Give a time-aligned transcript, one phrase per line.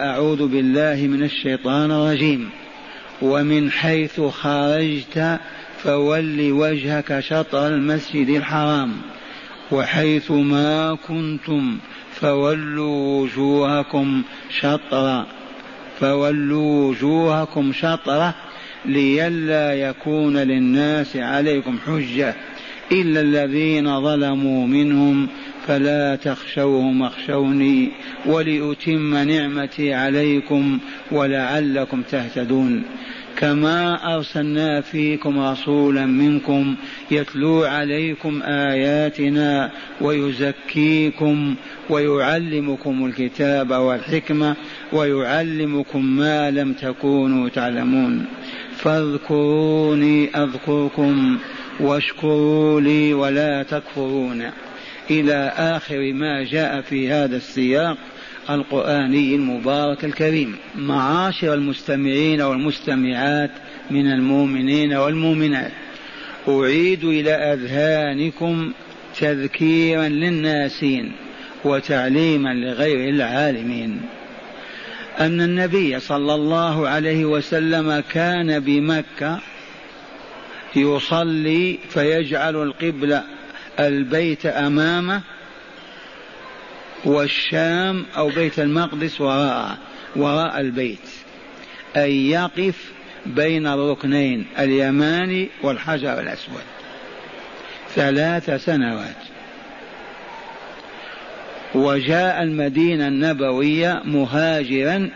[0.00, 2.50] أعوذ بالله من الشيطان الرجيم.
[3.22, 5.38] ومن حيث خرجت
[5.78, 8.92] فول وجهك شطر المسجد الحرام.
[9.72, 11.78] وحيث ما كنتم
[12.12, 14.22] فولوا وجوهكم
[14.60, 15.26] شطرا.
[16.00, 18.34] فولوا وجوهكم شطره
[18.84, 22.34] لئلا يكون للناس عليكم حجة.
[22.92, 25.28] إلا الذين ظلموا منهم
[25.70, 27.88] فلا تخشوهم اخشوني
[28.26, 30.78] ولأتم نعمتي عليكم
[31.12, 32.82] ولعلكم تهتدون.
[33.36, 36.74] كما أرسلنا فيكم رسولا منكم
[37.10, 41.54] يتلو عليكم آياتنا ويزكيكم
[41.90, 44.56] ويعلمكم الكتاب والحكمة
[44.92, 48.26] ويعلمكم ما لم تكونوا تعلمون.
[48.76, 51.38] فاذكروني أذكركم
[51.80, 54.42] واشكروا لي ولا تكفرون.
[55.10, 57.96] إلى آخر ما جاء في هذا السياق
[58.50, 60.56] القرآني المبارك الكريم.
[60.78, 63.50] معاشر المستمعين والمستمعات
[63.90, 65.72] من المؤمنين والمؤمنات
[66.48, 68.72] أعيد إلى أذهانكم
[69.18, 71.12] تذكيرا للناسين
[71.64, 74.00] وتعليما لغير العالمين.
[75.20, 79.40] أن النبي صلى الله عليه وسلم كان بمكة
[80.76, 83.24] يصلي فيجعل القبلة
[83.78, 85.22] البيت أمامه
[87.04, 89.78] والشام أو بيت المقدس وراءه
[90.16, 91.08] وراء البيت.
[91.96, 92.92] أي يقف
[93.26, 96.62] بين الركنين اليماني والحجر الأسود.
[97.94, 99.16] ثلاث سنوات.
[101.74, 105.10] وجاء المدينة النبوية مهاجرا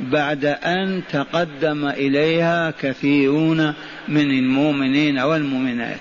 [0.00, 3.74] بعد أن تقدم إليها كثيرون
[4.08, 6.00] من المؤمنين والمؤمنات.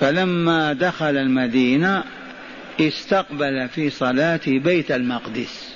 [0.00, 2.04] فلما دخل المدينة
[2.80, 5.74] استقبل في صلاة بيت المقدس.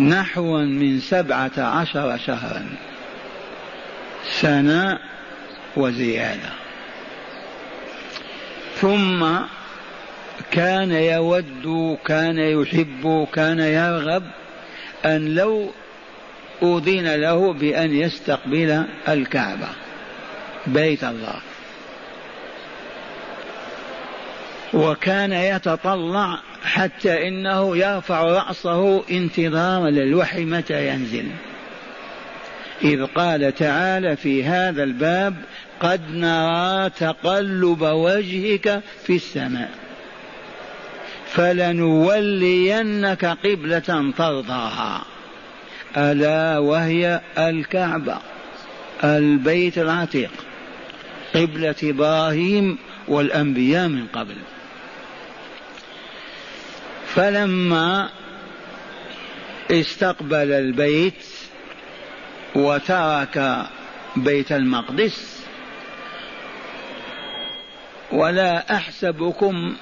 [0.00, 2.66] نحو من سبعة عشر شهرا.
[4.40, 4.98] سنة
[5.76, 6.50] وزيادة.
[8.80, 9.26] ثم
[10.50, 14.22] كان يود كان يحب كان يرغب
[15.04, 15.70] أن لو
[16.62, 19.68] أذن له بأن يستقبل الكعبة.
[20.66, 21.49] بيت الله.
[24.74, 31.26] وكان يتطلع حتى إنه يرفع رأسه انتظارا للوحي متى ينزل.
[32.82, 35.34] إذ قال تعالى في هذا الباب
[35.80, 39.70] قد نرى تقلب وجهك في السماء
[41.26, 45.02] فلنولينك قبلة ترضاها.
[45.96, 48.16] ألا وهي الكعبة
[49.04, 50.30] البيت العتيق
[51.34, 54.34] قبلة إبراهيم والأنبياء من قبل.
[57.14, 58.08] فلما
[59.70, 61.24] استقبل البيت
[62.54, 63.66] وترك
[64.16, 65.40] بيت المقدس
[68.12, 69.74] ولا أحسبكم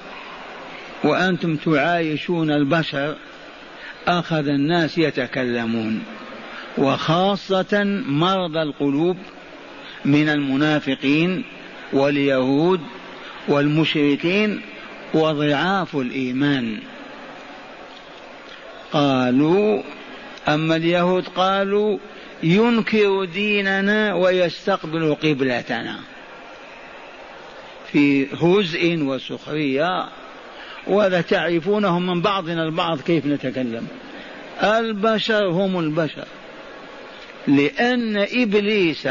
[1.03, 3.15] وأنتم تعايشون البشر
[4.07, 6.03] أخذ الناس يتكلمون
[6.77, 9.17] وخاصة مرضى القلوب
[10.05, 11.43] من المنافقين
[11.93, 12.81] واليهود
[13.47, 14.61] والمشركين
[15.13, 16.79] وضعاف الإيمان.
[18.93, 19.81] قالوا
[20.47, 21.97] أما اليهود قالوا
[22.43, 25.99] ينكر ديننا ويستقبل قبلتنا.
[27.91, 30.09] في هزء وسخرية
[30.87, 33.87] ولا تعرفونهم من بعضنا البعض كيف نتكلم.
[34.63, 36.25] البشر هم البشر
[37.47, 39.07] لأن إبليس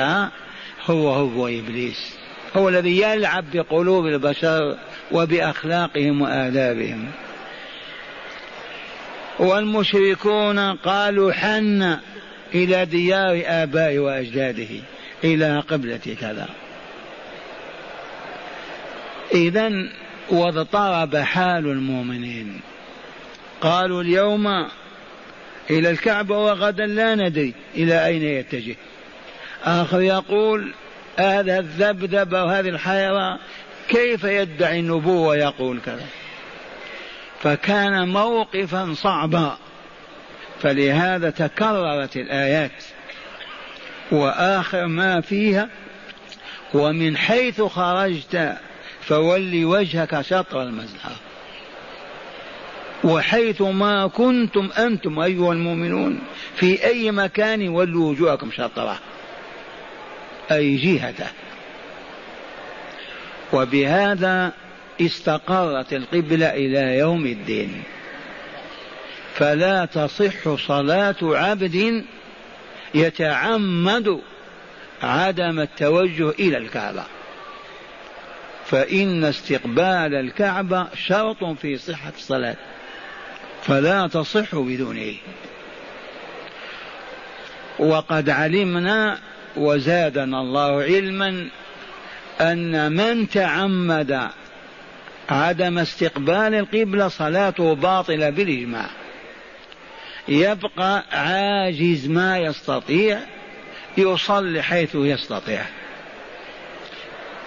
[0.87, 2.15] هو هو إبليس.
[2.57, 4.77] هو الذي يلعب بقلوب البشر
[5.13, 7.11] وبأخلاقهم وآدابهم.
[9.39, 11.99] والمشركون قالوا حن
[12.55, 14.69] إلى ديار آبائه وأجداده
[15.25, 16.49] إلى قبلة كذا.
[19.35, 19.73] إذا
[20.31, 22.61] واضطرب حال المؤمنين.
[23.61, 24.47] قالوا اليوم
[25.71, 28.77] إلى الكعبة وغدا لا ندري إلى أين يتجه.
[29.65, 30.73] آخر يقول
[31.19, 33.39] هذا الذبذبة وهذه الحيرة
[33.89, 36.07] كيف يدعي النبوة يقول كذا؟
[37.43, 39.57] فكان موقفا صعبا.
[40.61, 42.85] فلهذا تكررت الآيات.
[44.13, 45.69] وآخر ما فيها
[46.75, 48.57] ومن حيث خرجت
[49.01, 51.01] فول وجهك شطر المسجد
[53.05, 56.19] وحيث ما كنتم أنتم أيها المؤمنون
[56.57, 58.99] في أي مكان ولوا وجوهكم شطرة.
[60.51, 61.27] أي جهته
[63.53, 64.53] وبهذا
[65.01, 67.83] استقرت القبلة إلى يوم الدين.
[69.35, 72.05] فلا تصح صلاة عبد
[72.95, 74.21] يتعمد
[75.03, 77.05] عدم التوجه إلى الكعبة.
[78.67, 82.57] فإن استقبال الكعبة شرط في صحة الصلاة.
[83.63, 85.15] فلا تصح بدونه.
[87.79, 89.19] وقد علمنا
[89.57, 91.49] وزادنا الله علما
[92.41, 94.29] أن من تعمد
[95.29, 98.87] عدم استقبال القبلة صلاته باطلة بالإجماع.
[100.29, 103.21] يبقى عاجز ما يستطيع
[103.99, 105.65] يصلي حيث يستطيع.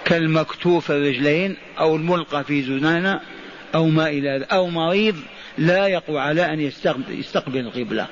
[0.04, 3.20] كالمكتوف الرجلين أو الملقى في زنانة
[3.74, 5.16] أو ما إلى أو مريض
[5.58, 6.60] لا يقوى على أن
[7.08, 8.06] يستقبل القبلة.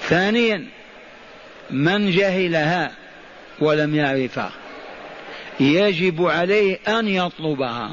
[0.00, 0.66] ثانيا
[1.70, 2.92] من جهلها
[3.60, 4.52] ولم يعرفها
[5.60, 7.90] يجب عليه أن يطلبها.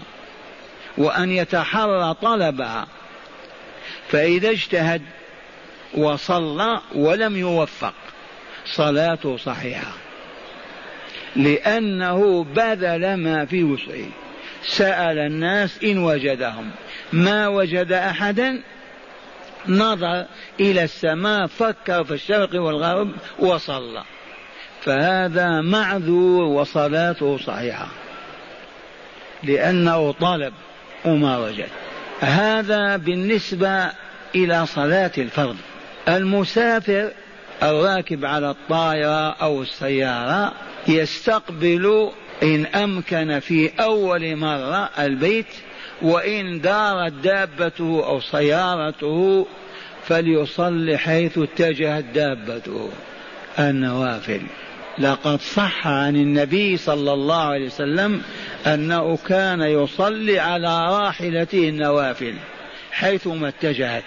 [0.98, 2.88] وأن يتحرى طلبها
[4.10, 5.02] فإذا اجتهد
[5.94, 7.94] وصلى ولم يوفق
[8.66, 9.92] صلاته صحيحة.
[11.36, 14.10] لأنه بذل ما في وسعه.
[14.64, 16.72] سأل الناس إن وجدهم.
[17.14, 18.64] ما وجد أحدا
[19.68, 20.26] نظر
[20.60, 24.04] إلى السماء فكر في الشرق والغرب وصلى.
[24.82, 27.88] فهذا معذور وصلاته صحيحة.
[29.44, 30.54] لأنه طلب.
[31.08, 31.70] وما وجد.
[32.20, 33.92] هذا بالنسبة
[34.36, 35.56] إلى صلاة الفرض.
[36.08, 37.12] المسافر
[37.64, 40.54] الراكب على الطائرة أو السيارة
[40.88, 42.10] يستقبل
[42.44, 45.54] إن أمكن في أول مرة البيت
[46.02, 49.48] وإن دارت دابته أو سيارته
[50.04, 52.90] فليصلي حيث اتجهت دابته.
[53.60, 54.42] النوافل.
[55.00, 58.22] لقد صح عن النبي صلى الله عليه وسلم
[58.66, 62.34] أنه كان يصلي على راحلته النوافل
[62.92, 64.04] حيثما اتجهت.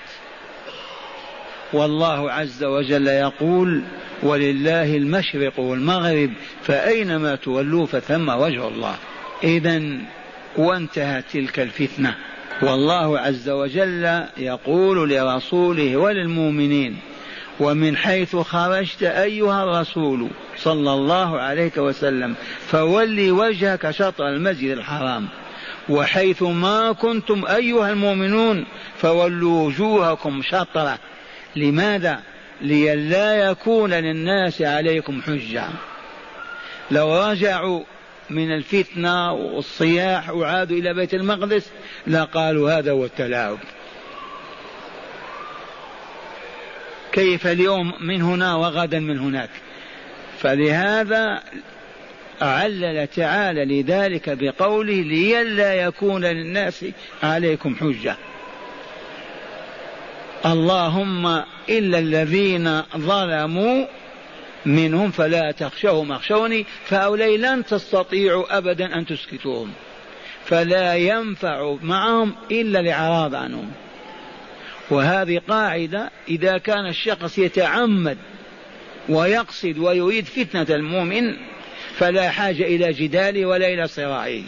[1.73, 3.83] والله عز وجل يقول
[4.23, 6.31] ولله المشرق والمغرب
[6.63, 8.97] فأينما تولوا فثم وجه الله.
[9.45, 9.83] إذا
[10.57, 12.15] وانتهت تلك الفتنة.
[12.63, 16.97] والله عز وجل يقول لرسوله وللمؤمنين
[17.61, 22.35] ومن حيث خرجت أيها الرسول صلى الله عليه وسلم
[22.67, 25.29] فولي وجهك شطر المسجد الحرام.
[25.89, 28.65] وحيث ما كنتم أيها المؤمنون
[28.97, 30.99] فولوا وجوهكم شطرة.
[31.57, 32.21] لماذا؟
[32.63, 35.65] لئلا يكون للناس عليكم حجة.
[36.91, 37.85] لو رجعوا
[38.31, 41.71] من الفتنة والصياح وعادوا إلى بيت المقدس
[42.07, 43.59] لقالوا هذا هو التلاعب.
[47.13, 49.51] كيف اليوم من هنا وغدا من هناك.
[50.39, 51.43] فلهذا
[52.41, 56.85] علل تعالى لذلك بقوله لئلا يكون للناس
[57.23, 58.17] عليكم حجة.
[60.47, 61.27] اللهم
[61.69, 63.87] إلا الذين ظلموا
[64.67, 66.13] منهم فلا تخشوهم.
[66.13, 69.73] أخشوني فهؤلاء لن تستطيعوا أبدا أن تسكتوهم.
[70.45, 73.73] فلا ينفع معهم إلا الإعراض عنهم.
[74.91, 78.19] وهذه قاعدة إذا كان الشخص يتعمد
[79.09, 81.37] ويقصد ويريد فتنة المؤمن
[81.97, 84.43] فلا حاجة إلى جداله ولا إلى صراعه.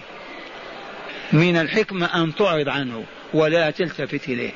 [1.33, 3.05] من الحكمة أن تعرض عنه
[3.35, 4.53] ولا تلتفت إليه.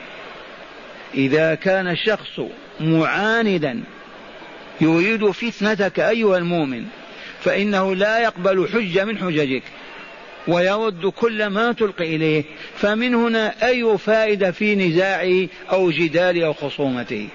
[1.14, 2.40] إذا كان الشخص
[2.80, 3.82] معاندا
[4.80, 6.84] يريد فتنتك أيها المؤمن
[7.40, 9.62] فإنه لا يقبل حجة من حججك.
[10.48, 17.28] ويرد كل ما تلقي إليه فمن هنا أي فائدة في نزاعه أو جداله أو خصومته؟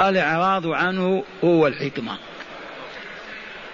[0.00, 2.18] الإعراض عنه هو الحكمة.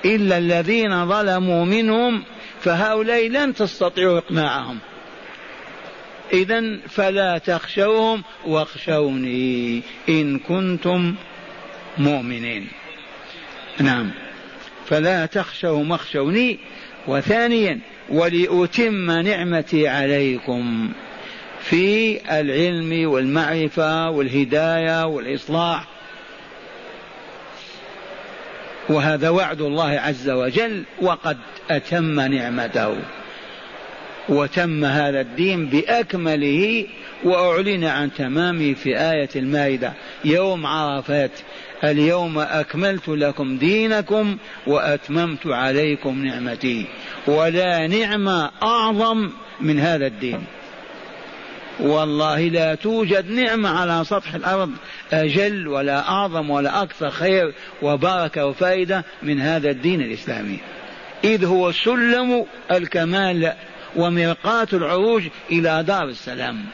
[0.04, 2.22] إلا الذين ظلموا منهم
[2.60, 4.78] فهؤلاء لن تستطيعوا إقناعهم.
[6.32, 11.14] إذا فلا تخشوهم واخشوني إن كنتم
[11.98, 12.68] مؤمنين.
[13.80, 14.10] نعم.
[14.86, 16.58] فلا تخشوهم واخشوني.
[17.06, 20.92] وثانيا ولأتم نعمتي عليكم
[21.60, 25.84] في العلم والمعرفة والهداية والإصلاح.
[28.88, 31.38] وهذا وعد الله عز وجل وقد
[31.70, 32.96] أتم نعمته.
[34.28, 36.86] وتم هذا الدين بأكمله
[37.24, 39.92] وأعلن عن تمامه في آية المائدة.
[40.24, 41.30] يوم عرفات
[41.84, 44.36] اليوم أكملت لكم دينكم
[44.66, 46.86] وأتممت عليكم نعمتي.
[47.26, 50.44] ولا نعمة أعظم من هذا الدين.
[51.80, 54.70] والله لا توجد نعمة على سطح الأرض
[55.12, 60.58] أجل ولا أعظم ولا أكثر خير وبركة وفائدة من هذا الدين الإسلامي.
[61.24, 63.52] إذ هو سلم الكمال
[63.96, 66.64] ومرقاة العروج إلى دار السلام.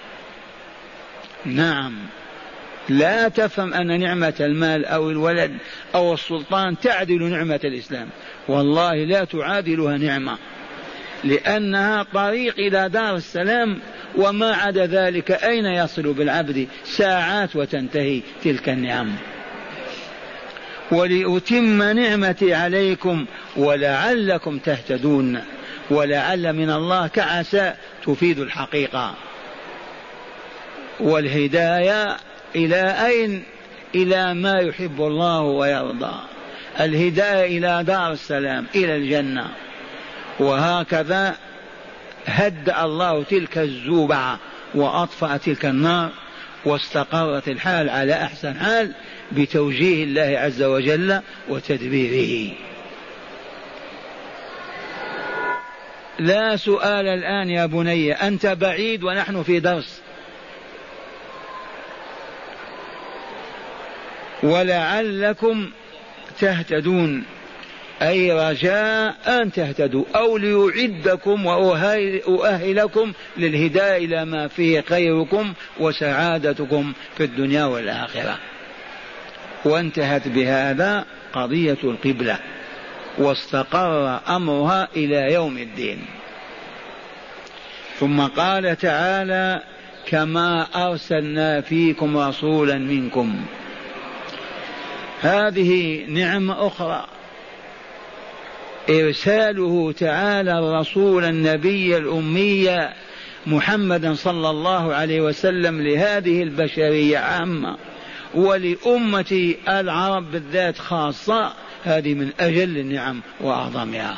[1.45, 1.93] نعم.
[2.91, 5.57] لا تفهم أن نعمة المال أو الولد
[5.95, 8.09] أو السلطان تعدل نعمة الإسلام.
[8.49, 10.39] والله لا تعادلها نعمة
[11.25, 13.79] لأنها طريق إلى دار السلام
[14.17, 19.13] وما عدا ذلك أين يصل بالعبد؟ ساعات وتنتهي تلك النعم.
[20.93, 25.43] ولأتم نعمتي عليكم ولعلكم تهتدون
[25.91, 27.75] ولعل من الله كعسى
[28.07, 29.15] تفيد الحقيقة.
[31.01, 32.17] والهداية
[32.57, 33.43] إلى أين؟
[33.95, 36.15] إلى ما يحب الله ويرضى.
[36.81, 39.51] الهداية إلى دار السلام إلى الجنة.
[40.41, 41.37] وهكذا
[42.27, 44.39] هدأ الله تلك الزوبعة
[44.75, 46.11] وأطفأ تلك النار
[46.65, 48.93] واستقرت الحال على أحسن حال
[49.33, 52.53] بتوجيه الله عز وجل وتدبيره.
[56.19, 60.01] لا سؤال الآن يا بني أنت بعيد ونحن في درس.
[64.43, 65.71] ولعلكم
[66.41, 67.25] تهتدون.
[68.03, 77.65] أي رجاء أن تهتدوا أو ليعدكم وأؤهلكم للهداية إلى ما فيه خيركم وسعادتكم في الدنيا
[77.65, 78.39] والآخرة.
[79.65, 82.39] وانتهت بهذا قضية القبلة
[83.19, 85.99] واستقر أمرها إلى يوم الدين.
[87.99, 89.63] ثم قال تعالى
[90.07, 93.45] كما أرسلنا فيكم رسولا منكم
[95.21, 97.07] هذه نعمة أخرى.
[98.91, 102.89] إرساله تعالى الرسول النبي الأمي
[103.47, 107.77] محمدا صلى الله عليه وسلم لهذه البشرية عامة
[108.35, 111.53] ولأمة العرب بالذات خاصة.
[111.85, 114.17] هذه من أجل النعم وأعظمها.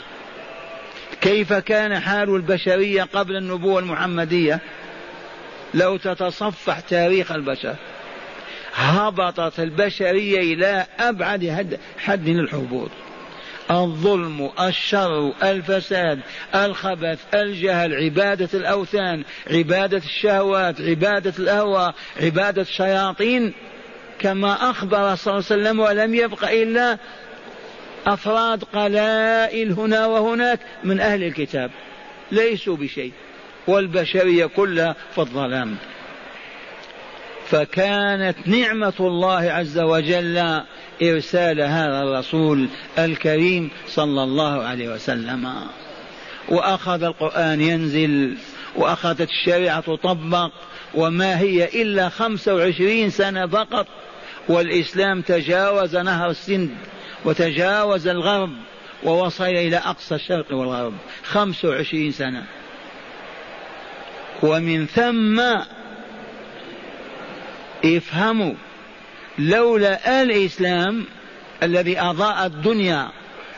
[1.20, 4.60] كيف كان حال البشرية قبل النبوة المحمدية؟
[5.74, 7.76] لو تتصفح تاريخ البشر.
[8.74, 12.90] هبطت البشرية إلى أبعد حد الحبوط
[13.70, 16.20] الظلم الشر الفساد
[16.54, 23.52] الخبث الجهل عبادة الأوثان عبادة الشهوات عبادة الأهوى عبادة الشياطين.
[24.18, 26.98] كما أخبر صلى الله عليه وسلم ولم يبق إلا
[28.06, 31.70] أفراد قلائل هنا وهناك من أهل الكتاب.
[32.32, 33.12] ليسوا بشيء.
[33.66, 35.76] والبشرية كلها في الظلام.
[37.52, 40.62] فكانت نعمة الله عز وجل
[41.02, 42.68] إرسال هذا الرسول
[42.98, 45.54] الكريم صلى الله عليه وسلم.
[46.48, 48.36] وأخذ القرآن ينزل
[48.76, 50.50] وأخذت الشريعة تطبق
[50.94, 53.86] وما هي إلا خمسة وعشرين سنة فقط.
[54.48, 56.70] والإسلام تجاوز نهر السند
[57.24, 58.52] وتجاوز الغرب
[59.04, 60.94] ووصل إلى أقصى الشرق والغرب.
[61.24, 62.46] خمسة وعشرين سنة.
[64.42, 65.42] ومن ثم
[67.84, 68.54] افهموا
[69.38, 71.06] لولا الإسلام
[71.62, 73.08] الذي أضاء الدنيا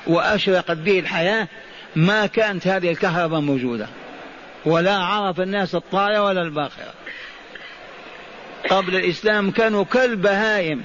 [0.06, 1.48] وأشرقت به الحياة
[1.96, 3.88] ما كانت هذه الكهرباء موجودة
[4.64, 6.94] ولا عرف الناس الطاية ولا الباخرة.
[8.70, 10.82] قبل الإسلام كانوا كالبهائم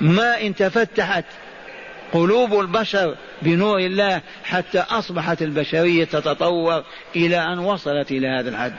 [0.00, 1.24] ما إن تفتحت
[2.12, 6.84] قلوب البشر بنور الله حتى أصبحت البشرية تتطور
[7.16, 8.74] إلى أن وصلت إلى هذا الحد.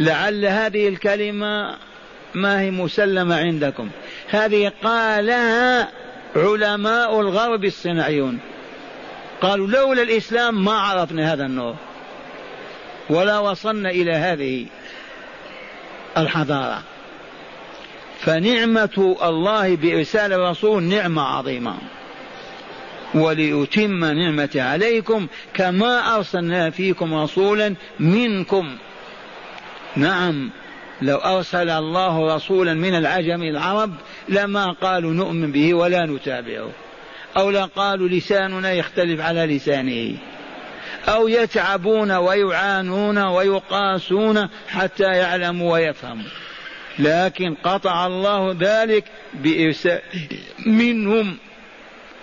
[0.00, 1.76] لعل هذه الكلمة
[2.42, 3.90] ما هي مسلمة عندكم.
[4.30, 5.88] هذه قالها
[6.36, 8.38] علماء الغرب الصناعيون.
[9.40, 11.74] قالوا لولا الإسلام ما عرفنا هذا النور
[13.10, 14.66] ولا وصلنا إلى هذه
[16.16, 16.82] الحضارة.
[18.20, 21.74] فنعمة الله بإرسال الرسول نعمة عظيمة.
[23.14, 28.76] وليتم نعمته عليكم كما أرسلنا فيكم رسولا منكم.
[29.96, 30.50] نعم.
[31.02, 33.94] لو أرسل الله رسولا من العجم العرب
[34.28, 36.70] لما قالوا نؤمن به ولا نتابعه.
[37.36, 40.16] أو لقالوا لساننا يختلف على لسانه.
[41.08, 46.30] أو يتعبون ويعانون ويقاسون حتى يعلموا ويفهموا.
[46.98, 50.00] لكن قطع الله ذلك بإرسال
[50.66, 51.36] منهم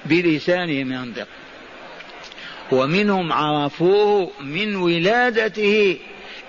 [0.06, 1.28] بلسانهم ينطق.
[2.72, 5.98] ومنهم عرفوه من ولادته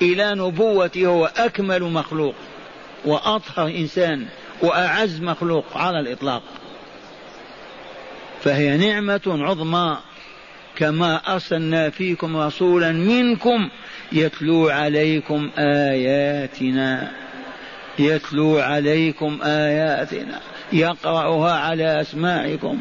[0.03, 2.35] إلى نبوته هو أكمل مخلوق
[3.05, 4.27] وأطهر إنسان
[4.63, 6.43] وأعز مخلوق على الإطلاق.
[8.43, 9.99] فهي نعمة عظمى
[10.77, 13.69] كما أرسلنا فيكم رسولا منكم
[14.13, 17.13] يتلو عليكم آياتنا
[17.99, 20.41] يتلو عليكم آياتنا
[20.73, 22.79] يقرأها على أسماعكم.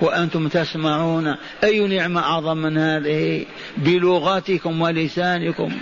[0.00, 3.44] وأنتم تسمعون أي نعمة أعظم من هذه؟
[3.76, 5.72] بلغتكم ولسانكم.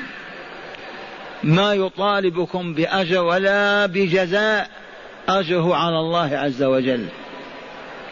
[1.45, 4.71] ما يطالبكم بأجر ولا بجزاء
[5.29, 7.07] أجره على الله عز وجل.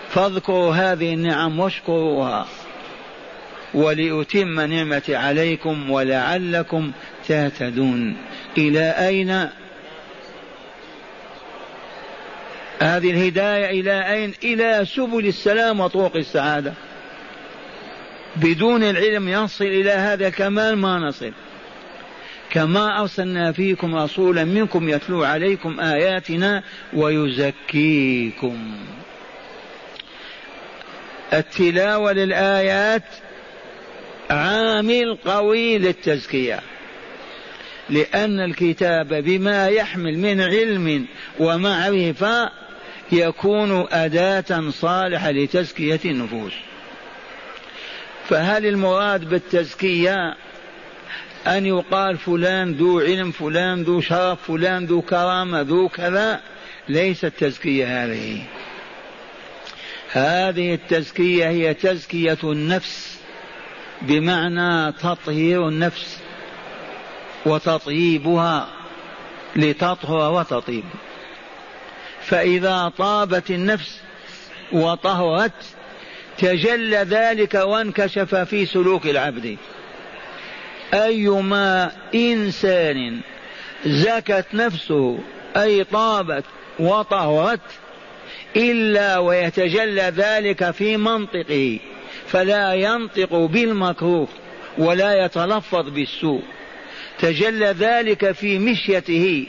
[0.08, 2.46] فاذكروا هذه النعم واشكروها.
[3.74, 6.92] ولأتم نعمتي عليكم ولعلكم
[7.28, 8.16] تهتدون.
[8.58, 9.48] إلى أين؟
[12.80, 16.72] هذه الهداية إلى أين؟ إلى سبل السلام وطرق السعادة.
[18.36, 21.32] بدون العلم يصل إلى هذا الكمال ما نصل.
[22.52, 28.76] كما أرسلنا فيكم رسولا منكم يتلو عليكم آياتنا ويزكيكم.
[31.32, 33.02] التلاوة للآيات
[34.30, 36.60] عامل قوي للتزكية.
[37.90, 41.06] لأن الكتاب بما يحمل من علم
[41.38, 42.50] ومعرفة
[43.12, 46.52] يكون أداة صالحة لتزكية النفوس.
[48.28, 50.36] فهل المراد بالتزكية
[51.46, 56.40] أن يقال فلان ذو علم فلان ذو شرف فلان ذو كرامة ذو كذا.
[56.88, 58.42] ليست تزكية هذه.
[60.12, 63.18] هذه التزكية هي تزكية النفس
[64.02, 66.18] بمعنى تطهير النفس
[67.46, 68.68] وتطييبها
[69.56, 70.84] لتطهر وتطيب.
[72.22, 74.00] فإذا طابت النفس
[74.72, 75.52] وطهرت
[76.38, 79.56] تجلى ذلك وانكشف في سلوك العبد.
[80.94, 83.20] أيما إنسان
[83.86, 85.18] زكت نفسه
[85.56, 86.44] أي طابت
[86.78, 87.60] وطهرت
[88.56, 91.78] إلا ويتجلى ذلك في منطقه
[92.26, 94.28] فلا ينطق بالمكروه
[94.78, 96.42] ولا يتلفظ بالسوء.
[97.18, 99.46] تجلى ذلك في مشيته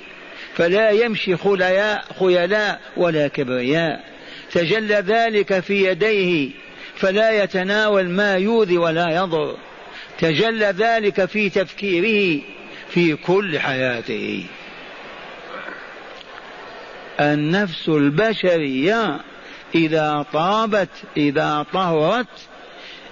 [0.56, 4.04] فلا يمشي خلياء خيلاء ولا كبرياء.
[4.52, 6.52] تجلى ذلك في يديه
[6.96, 9.58] فلا يتناول ما يؤذي ولا يضر.
[10.20, 12.42] تجلى ذلك في تفكيره
[12.90, 14.46] في كل حياته.
[17.20, 19.20] النفس البشرية
[19.76, 22.28] إذا طابت إذا طهرت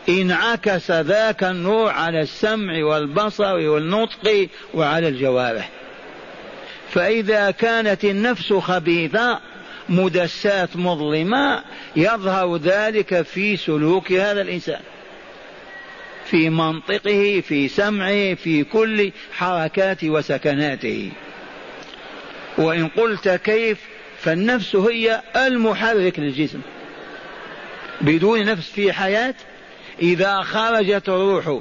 [0.09, 5.69] انعكس ذاك النور على السمع والبصر والنطق وعلى الجوارح.
[6.89, 9.39] فإذا كانت النفس خبيثة
[9.89, 11.63] مدسات مظلمة
[11.95, 14.81] يظهر ذلك في سلوك هذا الإنسان.
[16.31, 21.11] في منطقه في سمعه في كل حركات وسكناته.
[22.57, 23.79] وإن قلت كيف
[24.19, 26.61] فالنفس هي المحرك للجسم.
[28.01, 29.35] بدون نفس في حياة
[30.01, 31.59] إذا خرجت الروح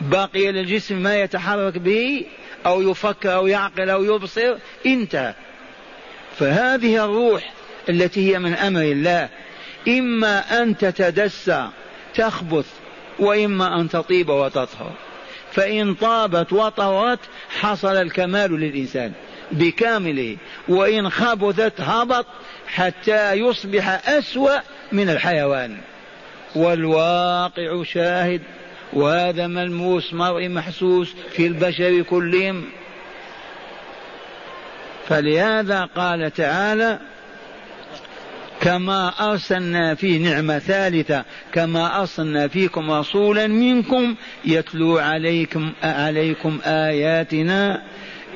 [0.00, 2.24] بقي للجسم ما يتحرك به
[2.66, 5.34] أو يفكر أو يعقل أو يبصر انتهى.
[6.38, 7.52] فهذه الروح
[7.88, 9.28] التي هي من أمر الله
[9.88, 11.68] إما أن تتدسى
[12.14, 12.79] تخبث
[13.20, 14.92] وإما أن تطيب وتطهر.
[15.52, 17.18] فإن طابت وطهرت
[17.60, 19.12] حصل الكمال للإنسان
[19.52, 20.36] بكامله.
[20.68, 22.26] وإن خبثت هبط
[22.66, 24.58] حتى يصبح أسوأ
[24.92, 25.76] من الحيوان.
[26.54, 28.42] والواقع شاهد.
[28.92, 32.64] وهذا ملموس مرء محسوس في البشر كلهم.
[35.08, 36.98] فلهذا قال تعالى
[38.60, 47.82] كما أرسلنا في نعمة ثالثة كما أرسلنا فيكم رسولا منكم يتلو عليكم عليكم آياتنا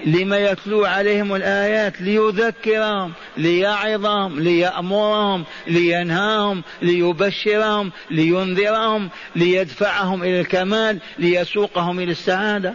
[0.06, 12.10] لما يتلو عليهم الآيات ليذكرهم ليعظهم ليأمرهم لينهاهم ليبشرهم لينذرهم ليدفعهم إلى الكمال ليسوقهم إلى
[12.10, 12.74] السعادة.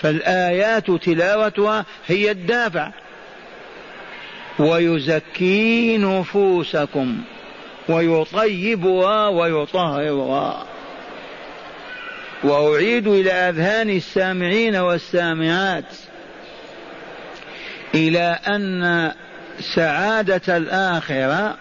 [0.00, 2.92] فالآيات تلاوتها هي الدافع.
[4.58, 7.20] ويزكي نفوسكم
[7.88, 10.66] ويطيبها ويطهرها.
[12.44, 15.84] وأعيد إلى أذهان السامعين والسامعات
[17.94, 19.12] إلى أن
[19.74, 21.56] سعادة الآخرة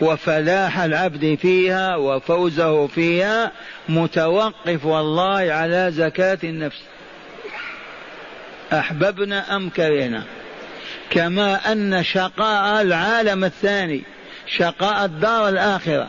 [0.00, 3.52] وفلاح العبد فيها وفوزه فيها
[3.88, 6.82] متوقف والله على زكاة النفس.
[8.72, 10.24] أحببنا أم كرهنا؟
[11.12, 14.02] كما أن شقاء العالم الثاني
[14.46, 16.08] شقاء الدار الآخرة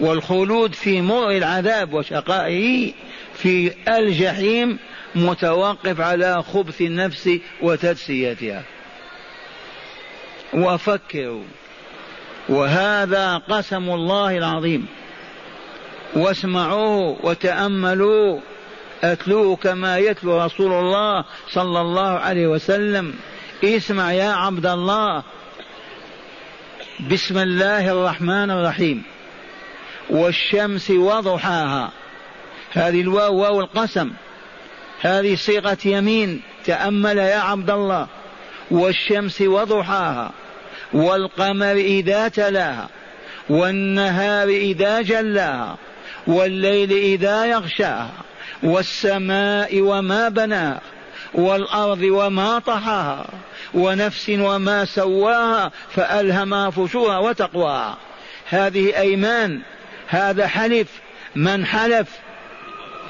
[0.00, 2.92] والخلود في مر العذاب وشقائه
[3.34, 4.78] في الجحيم
[5.14, 7.30] متوقف على خبث النفس
[7.62, 8.62] وتدسيتها
[10.54, 11.42] وفكروا
[12.48, 14.86] وهذا قسم الله العظيم.
[16.14, 18.40] واسمعوه وتأملوا
[19.04, 23.14] أتلوه كما يتلو رسول الله صلى الله عليه وسلم.
[23.64, 25.22] اسمع يا عبد الله.
[27.10, 29.02] بسم الله الرحمن الرحيم.
[30.10, 31.90] والشمس وضحاها.
[32.72, 34.10] هذه الواو واو القسم.
[35.00, 36.42] هذه صيغة يمين.
[36.64, 38.06] تأمل يا عبد الله.
[38.70, 40.30] والشمس وضحاها.
[40.92, 42.88] والقمر إذا تلاها.
[43.50, 45.76] والنهار إذا جلاها.
[46.26, 48.10] والليل إذا يغشاها.
[48.62, 50.80] والسماء وما بناها.
[51.34, 53.26] والأرض وما طحاها
[53.74, 57.96] ونفس وما سواها فألهمها فجورها وتقواها.
[58.48, 59.60] هذه أيمان
[60.06, 60.88] هذا حلف.
[61.36, 62.08] من حلف؟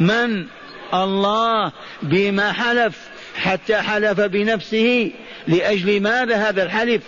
[0.01, 0.47] من؟
[0.95, 1.73] الله.
[2.03, 2.99] بما حلف
[3.37, 5.13] حتى حلف بنفسه.
[5.47, 7.03] لأجل ماذا هذا الحلف؟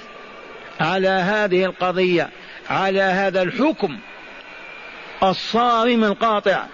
[0.81, 2.31] على هذه القضية
[2.71, 3.99] على هذا الحكم
[5.23, 6.67] الصارم القاطع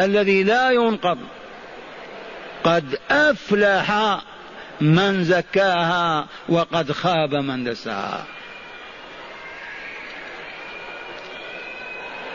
[0.00, 1.18] الذي لا ينقض.
[2.64, 4.18] قد أفلح
[4.80, 8.24] من زكاها وقد خاب من دساها.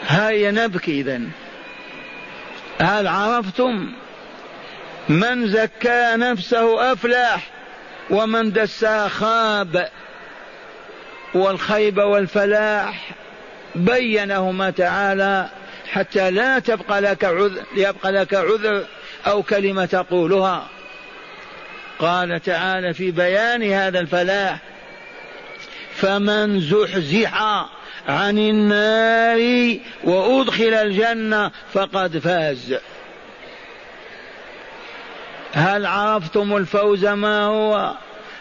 [0.07, 1.21] هيا نبكي إذا
[2.81, 3.93] هل عرفتم.
[5.09, 7.47] من زكى نفسه أفلح
[8.09, 9.89] ومن دساها خاب.
[11.35, 13.11] والخيب والفلاح
[13.75, 15.49] بينهما تعالى
[15.91, 18.85] حتى لا تبقى لك عذر يبقى لك عذر
[19.27, 20.67] أو كلمة تقولها.
[21.99, 24.59] قال تعالى في بيان هذا الفلاح
[25.95, 27.65] فمن زحزح
[28.07, 32.75] عن النار وأدخل الجنة فقد فاز.
[35.53, 37.93] هل عرفتم الفوز ما هو؟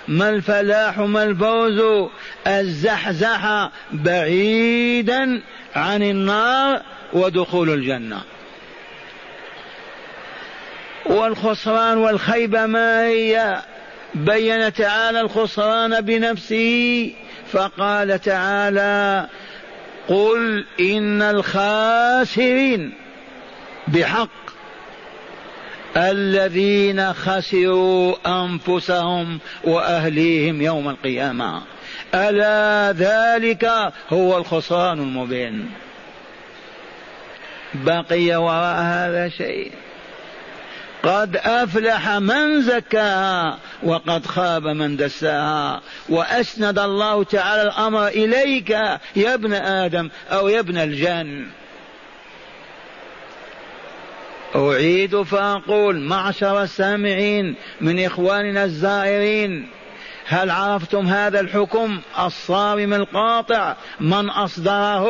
[0.09, 2.09] ما الفلاح ما الفوز؟
[2.47, 5.42] الزحزح بعيدا
[5.77, 8.23] عن النار ودخول الجنة.
[11.07, 13.62] والخسران والخيبة ما هي؟
[14.14, 17.12] بين تعالى الخسران بنفسه
[17.53, 19.29] فقال تعالى
[20.09, 22.95] قل إن الخاسرين
[23.88, 24.29] بحق
[25.97, 31.62] الذين خسروا أنفسهم وأهليهم يوم القيامة.
[32.14, 35.71] ألا ذلك هو الخسران المبين.
[37.75, 39.73] بقي وراء هذا شيء.
[41.05, 45.81] قد أفلح من زكاها وقد خاب من دساها.
[46.09, 48.71] وأسند الله تعالى الأمر إليك
[49.17, 51.47] يا ابن آدم أو يا ابن الجن.
[54.57, 59.69] أعيد فأقول معشر السامعين من إخواننا الزائرين
[60.27, 65.07] هل عرفتم هذا الحكم الصارم القاطع؟ من أصدره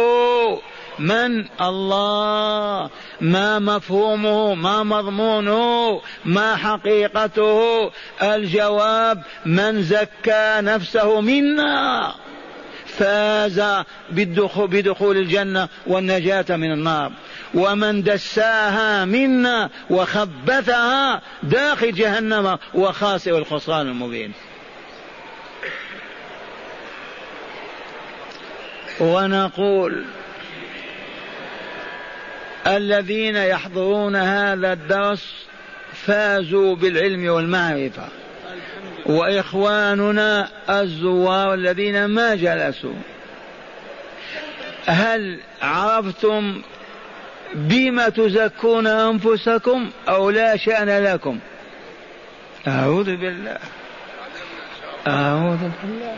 [0.98, 7.90] من الله؟ ما مفهومه؟ ما مضمونه؟ ما حقيقته؟
[8.22, 12.14] الجواب من زكى نفسه منا
[12.86, 13.62] فاز
[14.10, 17.12] بالدخول بدخول الجنة والنجاة من النار.
[17.54, 24.32] ومن دساها منا وخبثها داخل جهنم وخاسر الخسران المبين.
[29.00, 30.04] ونقول
[32.66, 35.46] الذين يحضرون هذا الدرس
[35.92, 38.08] فازوا بالعلم والمعرفة.
[39.06, 42.94] وإخواننا الزوار الذين ما جلسوا.
[44.86, 46.62] هل عرفتم
[47.54, 51.38] بما تزكون أنفسكم أو لا شأن لكم؟
[52.68, 53.58] أعوذ بالله.
[55.06, 56.14] أعوذ بالله.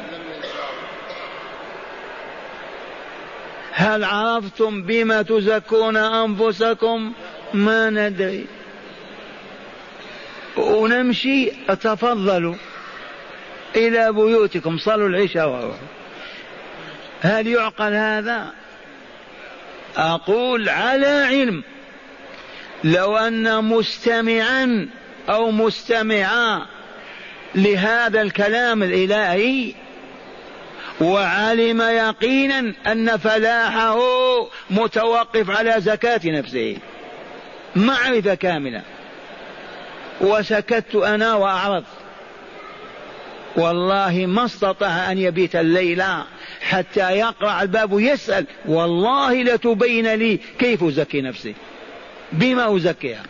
[3.78, 7.12] هل عرفتم بما تزكون أنفسكم؟
[7.54, 8.46] ما ندري.
[10.56, 12.54] ونمشي تفضلوا
[13.76, 15.86] إلى بيوتكم صلوا العشاء وروحوا.
[17.20, 18.52] هل يعقل هذا؟
[19.96, 21.62] أقول على علم.
[22.84, 24.88] لو أن مستمعا
[25.28, 26.66] أو مستمعا
[27.54, 29.74] لهذا الكلام الإلهي
[31.00, 33.98] وعلم يقينا أن فلاحه
[34.70, 36.76] متوقف على زكاة نفسه.
[37.76, 38.82] معرفه كاملة.
[40.20, 41.86] وسكت أنا واعرضت
[43.56, 46.24] والله ما استطاع أن يبيت الليلة
[46.60, 51.54] حتى يقرع الباب ويسال والله لتبين لي كيف أزكي نفسي.
[52.32, 53.22] بما أزكيها.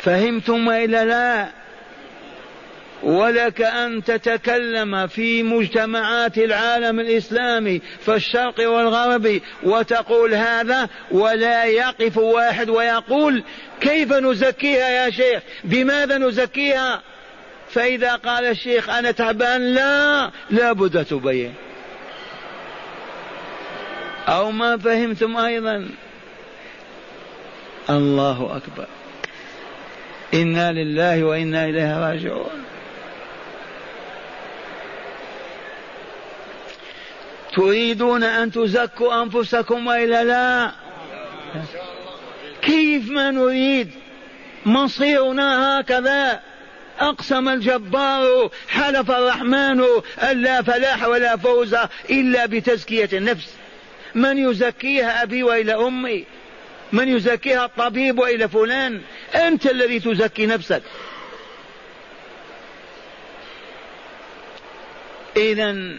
[0.00, 1.48] فهمتم وإلا لا؟
[3.02, 12.70] ولك أن تتكلم في مجتمعات العالم الإسلامي في الشرق والغرب وتقول هذا ولا يقف واحد
[12.70, 13.42] ويقول
[13.80, 17.02] كيف نزكيها يا شيخ؟ بماذا نزكيها؟
[17.70, 21.54] فإذا قال الشيخ أنا تعبان لا لابد تبين.
[24.28, 25.88] أو ما فهمتم أيضا؟
[27.90, 28.86] الله أكبر.
[30.34, 32.64] إنا لله وإنا إليه راجعون.
[37.58, 40.72] تريدون أن تزكوا أنفسكم وإلا لا؟
[42.62, 43.90] كيف ما نريد؟
[44.66, 46.40] مصيرنا هكذا.
[47.00, 49.84] أقسم الجبار حلف الرحمن
[50.22, 51.76] ألا فلاح ولا فوز
[52.10, 53.54] إلا بتزكية النفس.
[54.14, 56.24] من يزكيها أبي وإلى أمي؟
[56.92, 59.02] من يزكيها الطبيب وإلى فلان؟
[59.34, 60.82] أنت الذي تزكي نفسك.
[65.36, 65.98] إذا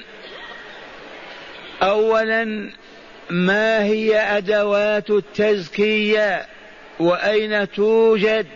[1.81, 2.69] أولا
[3.29, 6.45] ما هي أدوات التزكية؟
[6.99, 8.47] وأين توجد؟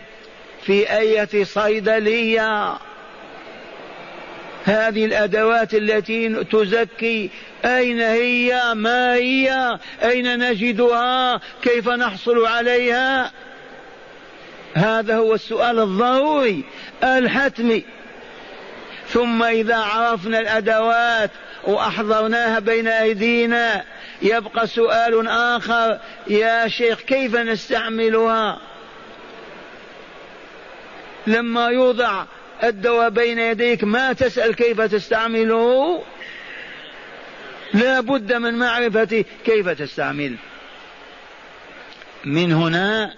[0.62, 2.78] في أية صيدلية.
[4.64, 7.30] هذه الأدوات التي تزكي
[7.64, 13.32] أين هي؟ ما هي؟ أين نجدها؟ كيف نحصل عليها؟
[14.74, 16.64] هذا هو السؤال الضروري
[17.04, 17.84] الحتمي.
[19.08, 21.30] ثم إذا عرفنا الأدوات
[21.66, 23.84] وأحضرناها بين أيدينا.
[24.22, 25.98] يبقى سؤال آخر.
[26.26, 28.58] يا شيخ كيف نستعملها؟
[31.26, 32.24] لما يوضع
[32.64, 36.02] الدواء بين يديك ما تسأل كيف تستعمله؟
[37.74, 40.34] لا بد من معرفة كيف تستعمل.
[42.24, 43.14] من هنا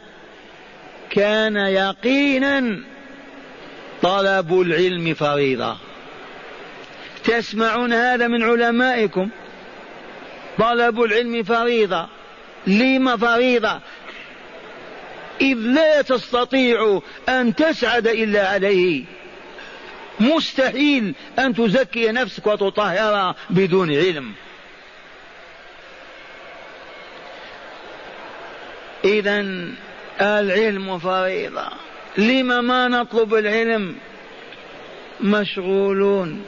[1.11, 2.81] كان يقينا
[4.03, 5.77] طلب العلم فريضة.
[7.27, 9.29] تسمعون هذا من علمائكم؟
[10.59, 12.09] طلب العلم فريضة.
[12.67, 13.81] لم فريضة؟
[15.41, 19.05] إذ لا تستطيع أن تسعد إلا عليه.
[20.21, 24.33] مستحيل أن تزكي نفسك وتطهرها بدون علم.
[29.05, 29.45] إذا
[30.21, 31.69] العلم فريضة.
[32.19, 33.97] لم ما نطلب العلم؟
[35.21, 36.45] مشغولون.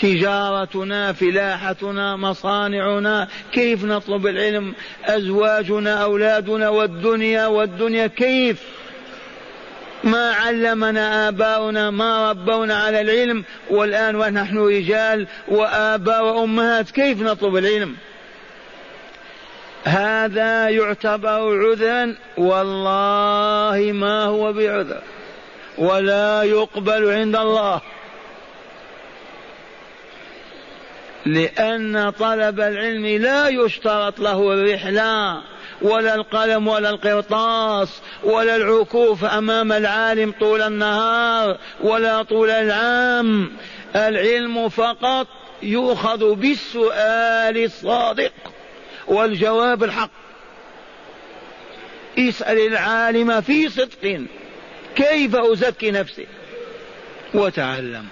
[0.00, 8.62] تجارتنا فلاحتنا مصانعنا كيف نطلب العلم؟ أزواجنا أولادنا والدنيا والدنيا كيف؟
[10.04, 17.96] ما علمنا آباؤنا ما ربونا على العلم والآن ونحن رجال وآباء وأمهات كيف نطلب العلم؟
[19.84, 25.02] هذا يعتبر عذرا والله ما هو بعذر
[25.78, 27.80] ولا يقبل عند الله.
[31.26, 35.42] لأن طلب العلم لا يشترط له الرحلة
[35.82, 43.52] ولا القلم ولا القرطاس ولا العكوف أمام العالم طول النهار ولا طول العام.
[43.96, 45.26] العلم فقط
[45.62, 48.32] يؤخذ بالسؤال الصادق
[49.06, 50.10] والجواب الحق.
[52.18, 54.22] اسأل العالم في صدق
[54.96, 56.26] كيف أزكي نفسي
[57.34, 58.06] وتعلم.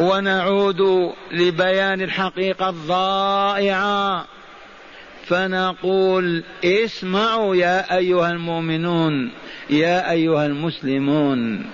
[0.00, 4.24] ونعود لبيان الحقيقة الضائعة.
[5.26, 9.30] فنقول اسمعوا يا أيها المؤمنون
[9.70, 11.66] يا أيها المسلمون.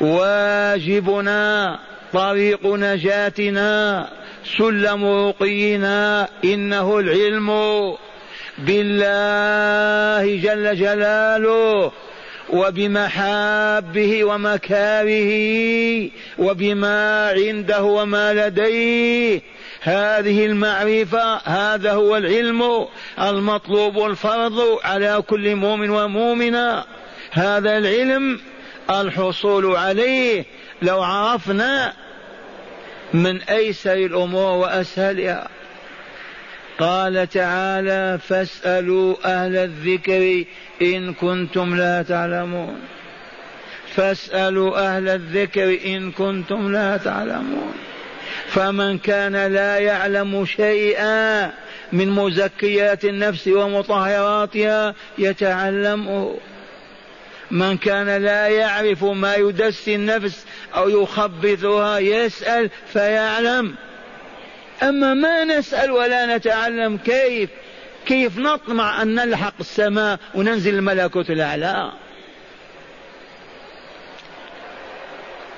[0.00, 1.78] واجبنا
[2.12, 4.08] طريق نجاتنا
[4.58, 7.48] سلم رقينا إنه العلم
[8.58, 11.92] بالله جل جلاله.
[12.50, 15.30] وبمحابه ومكاره
[16.38, 19.42] وبما عنده وما لديه.
[19.80, 22.86] هذه المعرفة هذا هو العلم
[23.20, 26.84] المطلوب الفرض على كل مؤمن ومؤمنة.
[27.30, 28.40] هذا العلم
[28.90, 30.44] الحصول عليه
[30.82, 31.92] لو عرفنا
[33.14, 35.48] من أيسر الأمور وأسهلها.
[36.78, 40.44] قال تعالى فاسألوا أهل الذكر
[40.82, 42.80] إن كنتم لا تعلمون.
[43.94, 47.74] فاسألوا أهل الذكر إن كنتم لا تعلمون.
[48.48, 51.52] فمن كان لا يعلم شيئا
[51.92, 56.36] من مزكيات النفس ومطهراتها يتعلمه.
[57.50, 60.44] من كان لا يعرف ما يدسي النفس
[60.76, 63.74] أو يخبثها يسأل فيعلم.
[64.82, 67.50] أما ما نسأل ولا نتعلم كيف
[68.06, 71.92] كيف نطمع أن نلحق السماء وننزل الملكوت الأعلى.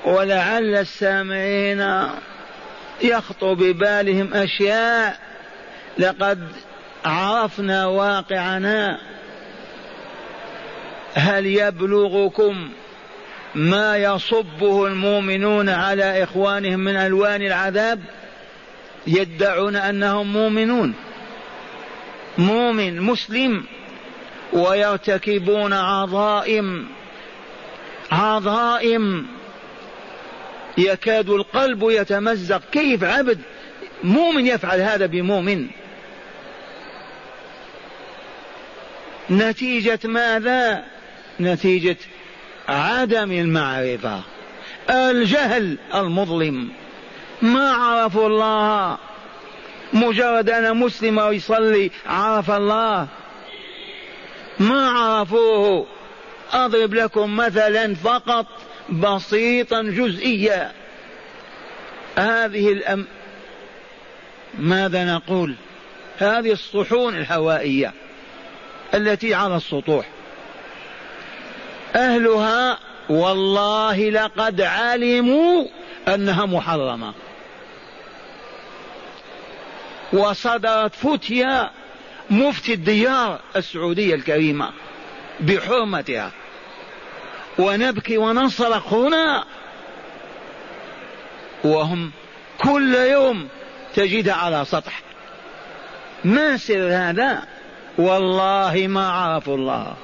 [0.04, 2.08] ولعل السامعين
[3.02, 5.18] يخطر ببالهم أشياء
[5.98, 6.48] لقد
[7.04, 9.00] عرفنا واقعنا.
[11.14, 12.70] هل يبلغكم
[13.54, 18.00] ما يصبه المؤمنون على إخوانهم من ألوان العذاب؟
[19.06, 20.94] يدعون أنهم مؤمنون.
[22.38, 23.64] مؤمن مسلم.
[24.52, 26.88] ويرتكبون عظائم.
[28.12, 29.26] عظائم.
[30.78, 32.62] يكاد القلب يتمزق.
[32.72, 33.38] كيف عبد؟
[34.04, 35.66] مؤمن يفعل هذا بمؤمن.
[39.30, 40.84] نتيجة ماذا؟
[41.40, 41.96] نتيجة
[42.68, 44.22] عدم المعرفة.
[44.90, 46.68] الجهل المظلم.
[47.42, 48.98] ما عرفوا الله.
[49.92, 53.06] مجرد أنا مسلم ويصلي عرف الله.
[54.60, 55.86] ما عرفوه.
[56.52, 58.46] أضرب لكم مثلا فقط
[58.90, 60.72] بسيطا جزئيا.
[62.16, 63.06] هذه الأم
[64.58, 65.54] ماذا نقول؟
[66.18, 67.92] هذه الصحون الهوائية
[68.94, 70.06] التي على السطوح.
[71.96, 75.64] أهلها والله لقد علموا
[76.08, 77.14] أنها محرمة.
[80.12, 81.70] وصدرت فتيا
[82.30, 84.70] مفتي الديار السعودية الكريمة
[85.40, 86.32] بحرمتها.
[87.58, 89.44] ونبكي ونصرخ هنا.
[91.64, 92.10] وهم
[92.58, 93.48] كل يوم
[93.94, 95.02] تجدها على سطح.
[96.24, 97.42] ما سر هذا؟
[97.98, 99.96] والله ما عرفوا الله.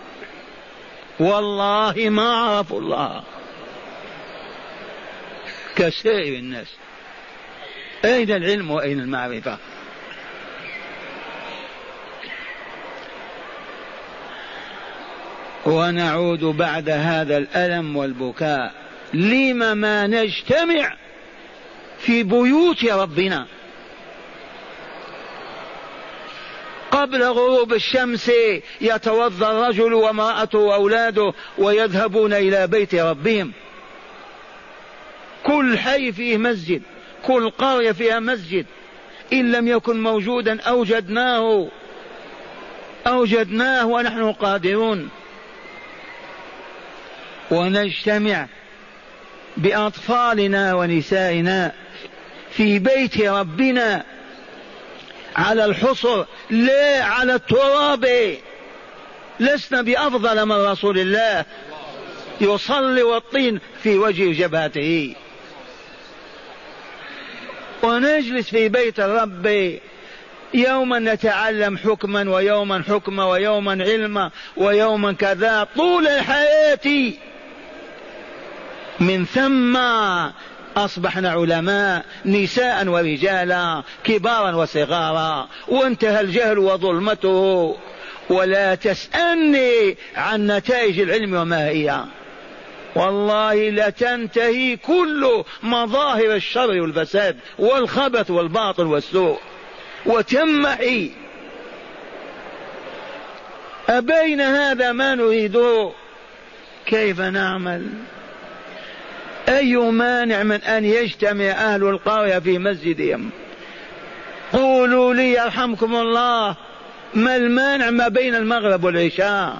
[1.20, 3.22] والله ما عرفوا الله.
[5.76, 6.66] كسائر الناس.
[8.04, 9.58] أين العلم وأين المعرفة؟
[15.66, 18.72] ونعود بعد هذا الألم والبكاء
[19.14, 20.96] لم ما نجتمع
[21.98, 23.46] في بيوت ربنا.
[26.90, 28.30] قبل غروب الشمس
[28.80, 33.52] يتوضأ الرجل وامرأته وأولاده ويذهبون إلى بيت ربهم.
[35.44, 36.82] كل حي فيه مسجد
[37.22, 38.66] كل قرية فيها مسجد.
[39.32, 41.68] إن لم يكن موجودا أوجدناه
[43.06, 45.08] أوجدناه ونحن قادرون.
[47.50, 48.46] ونجتمع
[49.56, 51.72] بأطفالنا ونسائنا
[52.50, 54.04] في بيت ربنا
[55.36, 58.36] على الحصر لا على التراب.
[59.40, 61.44] لسنا بأفضل من رسول الله.
[62.40, 65.14] يصلي والطين في وجه جبهته.
[67.82, 69.78] ونجلس في بيت الرب.
[70.54, 75.68] يوما نتعلم حكما ويوما حكما ويوما علما ويوما كذا.
[75.76, 77.12] طول الحياة
[79.00, 79.76] من ثم
[80.76, 87.76] أصبحنا علماء نساء ورجالا كبارا وصغارا وانتهى الجهل وظلمته.
[88.30, 92.04] ولا تسألني عن نتائج العلم وما هي.
[92.94, 99.38] والله لتنتهي كل مظاهر الشر والفساد والخبث والباطل والسوء.
[100.06, 101.10] وتمحي
[103.88, 105.90] أبين هذا ما نريده
[106.86, 107.86] كيف نعمل؟
[109.48, 113.30] أي مانع من أن يجتمع أهل القرية في مسجدهم.
[114.52, 116.56] قولوا لي يرحمكم الله
[117.14, 119.56] ما المانع ما بين المغرب والعشاء؟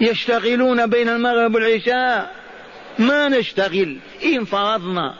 [0.00, 2.34] يشتغلون بين المغرب والعشاء؟
[2.98, 5.14] ما نشتغل؟ إن فرضنا.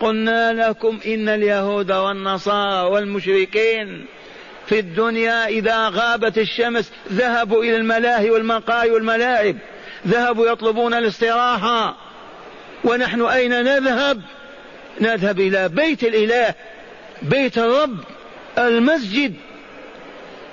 [0.00, 4.06] قلنا لكم إن اليهود والنصارى والمشركين
[4.66, 9.56] في الدنيا إذا غابت الشمس ذهبوا إلى الملاهي والمقاهي والملاعب
[10.06, 12.11] ذهبوا يطلبون الاستراحة.
[12.84, 14.22] ونحن أين نذهب؟
[15.00, 16.54] نذهب إلى بيت الإله
[17.22, 17.98] بيت الرب
[18.58, 19.34] المسجد.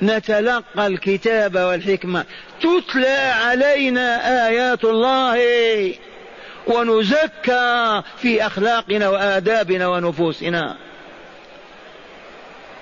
[0.02, 2.26] نتلقى الكتاب والحكمة.
[2.62, 5.40] تتلى علينا آيات الله
[6.68, 10.78] ونزكى في أخلاقنا وآدابنا ونفوسنا.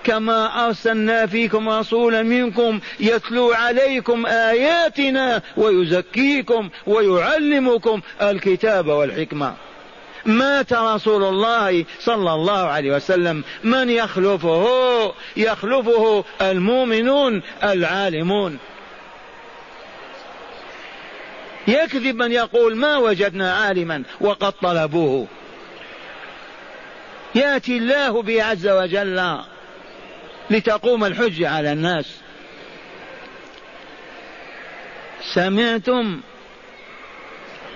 [0.08, 9.54] كما أرسلنا فيكم رسولا منكم يتلو عليكم آياتنا ويزكيكم ويعلمكم الكتاب والحكمة.
[10.26, 13.44] مات رسول الله صلى الله عليه وسلم.
[13.64, 18.58] من يخلفه؟ يخلفه المؤمنون العالمون.
[21.68, 25.28] يكذب من يقول ما وجدنا عالما وقد طلبوه.
[27.36, 29.38] يأتي الله به عز وجل.
[30.50, 32.06] لتقوم الحجة على الناس.
[35.34, 36.22] سمعتم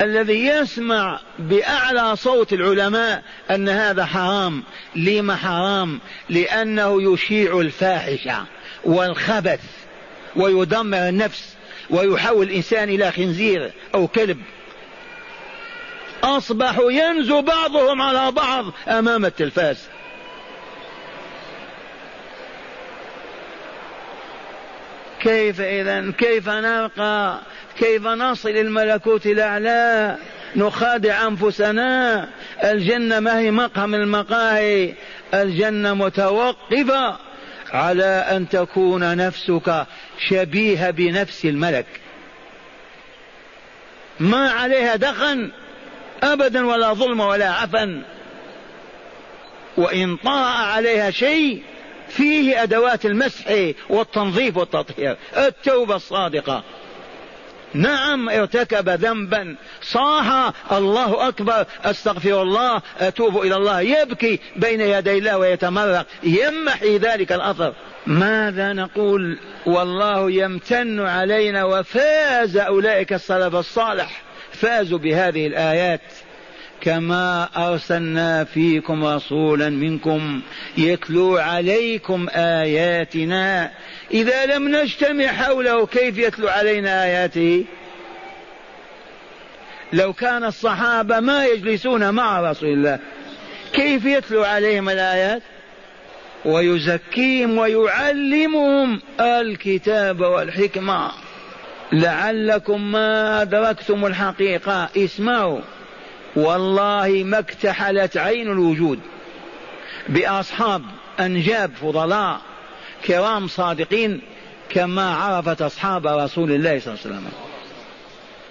[0.01, 4.63] الذي يسمع بأعلى صوت العلماء أن هذا حرام.
[4.95, 5.99] لما حرام؟
[6.30, 8.45] لأنه يشيع الفاحشة
[8.84, 9.61] والخبث
[10.36, 11.55] ويدمر النفس
[11.89, 14.41] ويحول الإنسان إلى خنزير أو كلب.
[16.24, 19.88] أصبحوا ينزو بعضهم على بعض أمام التلفاز.
[25.22, 27.39] كيف إذا؟ كيف نرقى
[27.80, 30.17] كيف نصل الملكوت الأعلى؟
[30.55, 32.28] نخادع أنفسنا؟
[32.63, 34.93] الجنة ما هي مقهى من المقاهي.
[35.34, 37.17] الجنة متوقفة
[37.72, 39.86] على أن تكون نفسك
[40.30, 41.86] شبيهة بنفس الملك.
[44.19, 45.51] ما عليها دخن
[46.24, 48.01] أبدا ولا ظلم ولا عفن
[49.78, 51.63] وإن طاع عليها شيء
[52.16, 55.18] فيه أدوات المسح والتنظيف والتطهير.
[55.38, 56.64] التوبة الصادقة.
[57.74, 59.55] نعم ارتكب ذنبا.
[59.82, 61.66] صاح الله أكبر.
[61.84, 63.82] أستغفر الله أتوب إلى الله.
[63.82, 66.05] يبكي بين يدي الله ويتمرق.
[66.24, 67.74] يمحي ذلك الأثر.
[68.07, 74.22] ماذا نقول؟ والله يمتن علينا وفاز أولئك السلف الصالح.
[74.53, 76.01] فازوا بهذه الآيات.
[76.82, 80.41] كما أرسلنا فيكم رسولا منكم
[80.77, 83.71] يتلو عليكم آياتنا.
[84.13, 87.65] إذا لم نجتمع حوله كيف يتلو علينا آياته؟
[89.93, 92.99] لو كان الصحابة ما يجلسون مع رسول الله
[93.73, 95.41] كيف يتلو عليهم الآيات؟
[96.45, 101.11] ويزكيهم ويعلمهم الكتاب والحكمة.
[101.91, 105.59] لعلكم ما أدركتم الحقيقة اسمعوا.
[106.36, 108.99] والله ما اكتحلت عين الوجود
[110.09, 110.84] بأصحاب
[111.19, 112.41] أنجاب فضلاء
[113.05, 114.21] كرام صادقين
[114.69, 117.32] كما عرفت أصحاب رسول الله صلى الله عليه وسلم.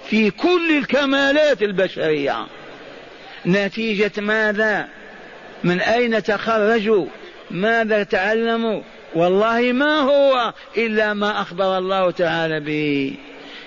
[0.06, 2.46] في كل الكمالات البشرية.
[3.46, 4.88] نتيجة ماذا؟
[5.64, 7.06] من أين تخرجوا؟
[7.50, 8.80] ماذا تعلموا؟
[9.14, 13.14] والله ما هو إلا ما أخبر الله تعالى به.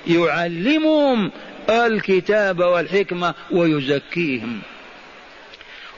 [0.07, 1.31] يعلمهم
[1.69, 4.61] الكتاب والحكمة ويزكيهم.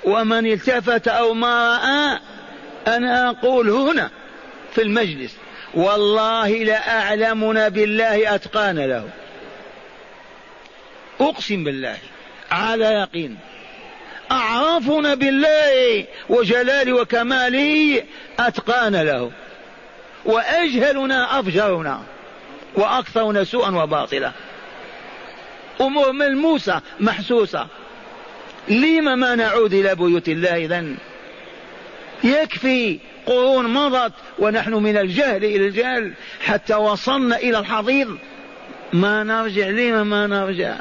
[0.04, 2.20] ومن التفت أو ما رأى
[2.98, 4.10] أنا أقول هنا
[4.74, 5.36] في المجلس
[5.74, 9.10] والله لأعلمنا بالله أتقان له.
[11.20, 11.98] أقسم بالله
[12.52, 13.38] على يقين.
[14.32, 18.04] أعرفنا بالله وجلاله وكماله
[18.40, 19.32] أتقان له.
[20.26, 22.04] وأجهلنا أفجرنا
[22.76, 24.32] وأكثرنا سوءا وباطلا.
[25.82, 27.68] أمور ملموسة محسوسة.
[28.68, 30.86] لم ما نعود إلى بيوت الله إذا
[32.24, 36.14] يكفي قرون مضت ونحن من الجهل إلى الجهل
[36.46, 38.18] حتى وصلنا إلى الحضيض.
[38.94, 40.76] ما نرجع لما ما نرجع؟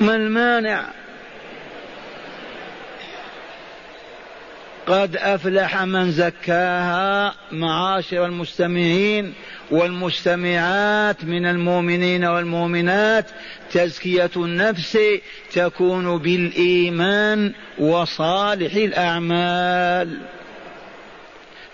[0.00, 0.86] ما المانع؟
[4.92, 9.34] قد أفلح من زكاها معاشر المستمعين
[9.70, 13.30] والمستمعات من المؤمنين والمؤمنات.
[13.72, 14.98] تزكية النفس
[15.52, 20.20] تكون بالإيمان وصالح الأعمال.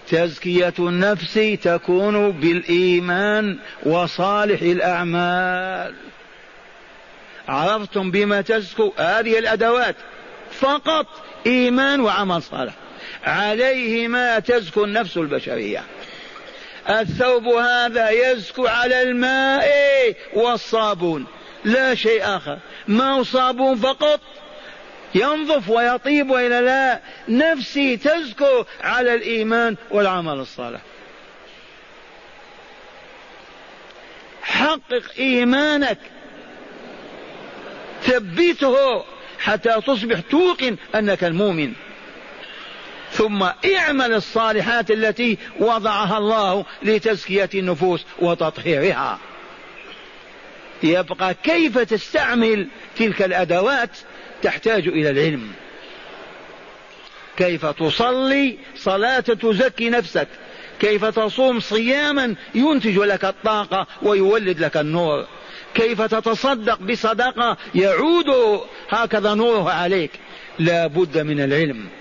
[0.09, 5.95] تزكية النفس تكون بالإيمان وصالح الأعمال.
[7.49, 9.97] عرفتم بما تزكو هذه الأدوات؟
[10.51, 11.07] فقط
[11.47, 12.75] إيمان وعمل صالح.
[13.25, 15.83] عليهما تزكو النفس البشرية.
[16.89, 19.69] الثوب هذا يزكو على الماء
[20.35, 21.27] والصابون.
[21.65, 22.59] لا شيء آخر.
[22.89, 24.21] ماء وصابون فقط؟
[25.15, 27.01] ينظف ويطيب وإلى لا.
[27.29, 30.81] نفسي تزكو على الإيمان والعمل الصالح.
[34.43, 35.99] حقق إيمانك.
[38.03, 39.05] ثبته
[39.39, 41.73] حتى تصبح توقن أنك المؤمن.
[43.19, 43.43] ثم
[43.77, 49.19] اعمل الصالحات التي وضعها الله لتزكية النفوس وتطهيرها.
[50.83, 52.67] يبقى كيف تستعمل
[52.97, 53.91] تلك الأدوات
[54.43, 55.49] تحتاج إلى العلم.
[57.37, 60.29] كيف تصلي صلاة تزكي نفسك؟
[60.81, 65.27] كيف تصوم صياما ينتج لك الطاقة ويولد لك النور؟
[65.75, 70.11] كيف تتصدق بصدقة يعود هكذا نوره عليك؟
[70.59, 71.98] لا بد من العلم.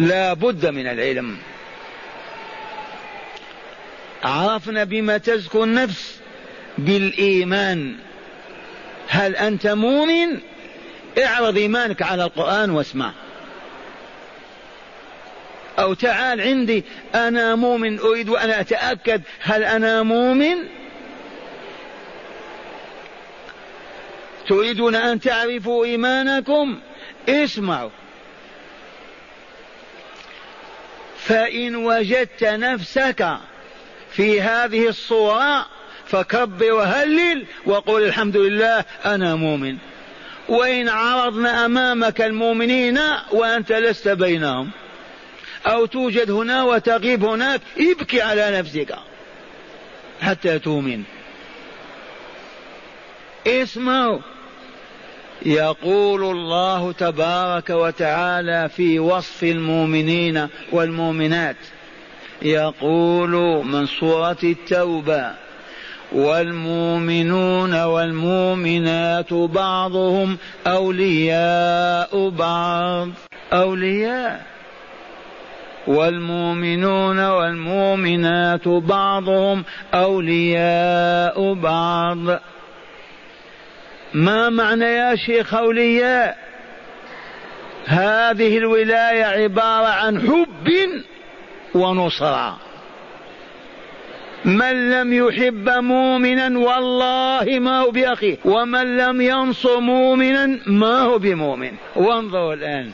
[0.00, 1.36] لا بد من العلم.
[4.22, 6.20] عرفنا بما تزكو النفس
[6.78, 7.96] بالإيمان.
[9.08, 10.40] هل أنت مؤمن؟
[11.24, 13.12] اعرض إيمانك على القرآن واسمع.
[15.78, 16.84] أو تعال عندي
[17.14, 20.56] أنا مؤمن أريد أن أتأكد هل أنا مؤمن؟
[24.48, 26.80] تريدون أن تعرفوا إيمانكم؟
[27.28, 27.90] اسمعوا.
[31.30, 33.36] فإن وجدت نفسك
[34.12, 35.66] في هذه الصورة
[36.06, 39.76] فكبر وهلل وقل الحمد لله أنا مؤمن.
[40.48, 43.00] وإن عرضنا أمامك المؤمنين
[43.30, 44.70] وأنت لست بينهم.
[45.66, 48.94] أو توجد هنا وتغيب هناك ابكي على نفسك
[50.22, 51.02] حتى تؤمن.
[53.46, 54.18] اسمعوا.
[55.46, 61.56] يقول الله تبارك وتعالى في وصف المؤمنين والمؤمنات.
[62.42, 65.30] يقول من سورة التوبة
[66.12, 73.08] والمؤمنون والمؤمنات بعضهم أولياء بعض.
[73.52, 74.46] أولياء.
[75.86, 79.64] والمؤمنون والمؤمنات بعضهم
[79.94, 82.40] أولياء بعض.
[84.14, 86.38] ما معنى يا شيخ أولياء؟
[87.86, 90.70] هذه الولاية عبارة عن حب
[91.74, 92.58] ونصرة.
[94.44, 101.72] من لم يحب مؤمنا والله ما هو بأخيه ومن لم ينصر مؤمنا ما هو بمؤمن.
[101.96, 102.90] وانظروا الآن.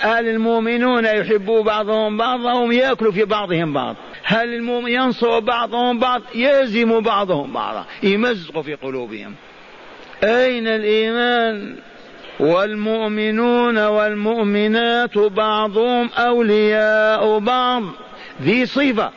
[0.00, 7.00] هل المؤمنون يحبوا بعضهم بعضهم يأكلوا في بعضهم بعض؟ هل المؤمن ينصر بعضهم بعض؟ يهزم
[7.00, 9.34] بعضهم بعضا يمزق في قلوبهم.
[10.24, 11.76] أين الإيمان؟
[12.40, 17.82] والمؤمنون والمؤمنات بعضهم أولياء بعض.
[18.42, 19.10] ذي صفة.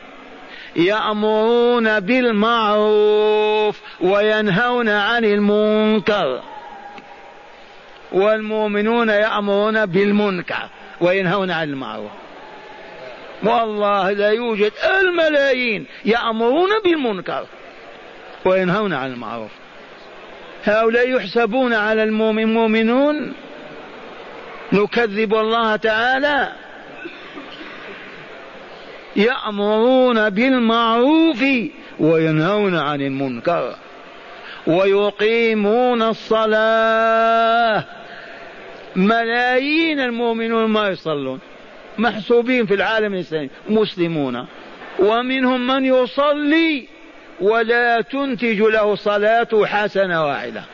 [0.76, 6.40] يأمرون بالمعروف وينهون عن المنكر.
[8.12, 10.68] والمؤمنون يأمرون بالمنكر
[11.00, 12.10] وينهون عن المعروف.
[13.42, 17.46] والله لا يوجد الملايين يأمرون بالمنكر
[18.44, 19.50] وينهون عن المعروف.
[20.64, 23.32] هؤلاء يحسبون على المؤمنون
[24.72, 26.52] نكذب الله تعالى.
[29.16, 31.44] يأمرون بالمعروف
[32.00, 33.74] وينهون عن المنكر.
[34.66, 37.84] ويقيمون الصلاة.
[38.96, 41.40] ملايين المؤمنون ما يصلون.
[41.98, 43.48] محسوبين في العالم الإسلامي.
[43.68, 44.46] مسلمون.
[44.98, 46.93] ومنهم من يصلي.
[47.40, 50.64] ولا تنتج له صلاته حسنة واحدة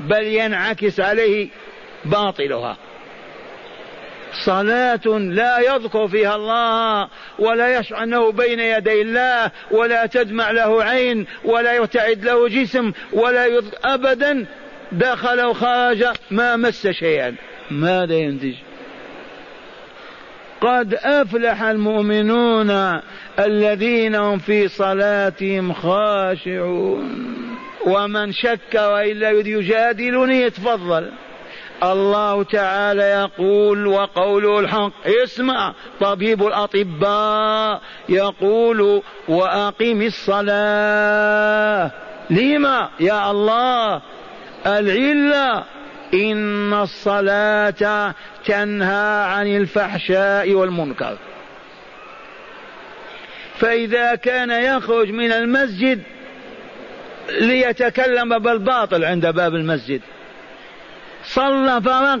[0.00, 1.48] بل ينعكس عليه
[2.04, 2.76] باطلها.
[4.44, 11.26] صلاة لا يذكر فيها الله ولا يشعر أنه بين يدي الله ولا تدمع له عين
[11.44, 14.46] ولا يرتعد له جسم ولا أبدا
[14.92, 17.34] دخل وخرج ما مس شيئا.
[17.70, 18.54] ماذا ينتج؟
[20.60, 23.00] قد أفلح المؤمنون
[23.38, 27.38] الذين هم في صلاتهم خاشعون.
[27.86, 31.10] ومن شك وإلا يجادلني يتفضل
[31.82, 34.92] الله تعالى يقول وقوله الحق
[35.24, 41.90] اسمع طبيب الأطباء يقول وأقم الصلاة.
[42.30, 44.02] لما؟ يا الله
[44.66, 45.64] العلة.
[46.14, 51.16] إن الصلاة تنهى عن الفحشاء والمنكر.
[53.58, 56.02] فإذا كان يخرج من المسجد
[57.40, 60.00] ليتكلم بالباطل عند باب المسجد.
[61.24, 62.20] صلى فرق.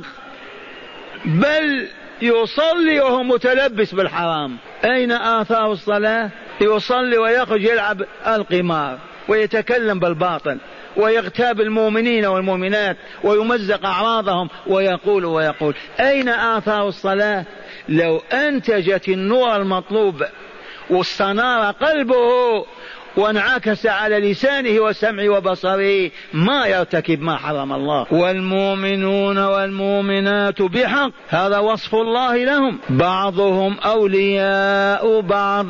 [1.24, 1.88] بل
[2.22, 4.56] يصلي وهو متلبس بالحرام.
[4.84, 6.30] أين آثار الصلاة؟
[6.60, 10.58] يصلي ويخرج يلعب القمار ويتكلم بالباطل.
[10.98, 15.74] ويغتاب المؤمنين والمؤمنات ويمزق أعراضهم ويقول ويقول.
[16.00, 17.44] أين آثار الصلاة؟
[17.88, 20.22] لو أنتجت النور المطلوب
[20.90, 22.64] واستنار قلبه
[23.16, 28.06] وانعكس على لسانه وسمعه وبصره ما يرتكب ما حرم الله.
[28.10, 32.78] والمؤمنون والمؤمنات بحق هذا وصف الله لهم.
[32.90, 35.66] بعضهم أولياء بعض.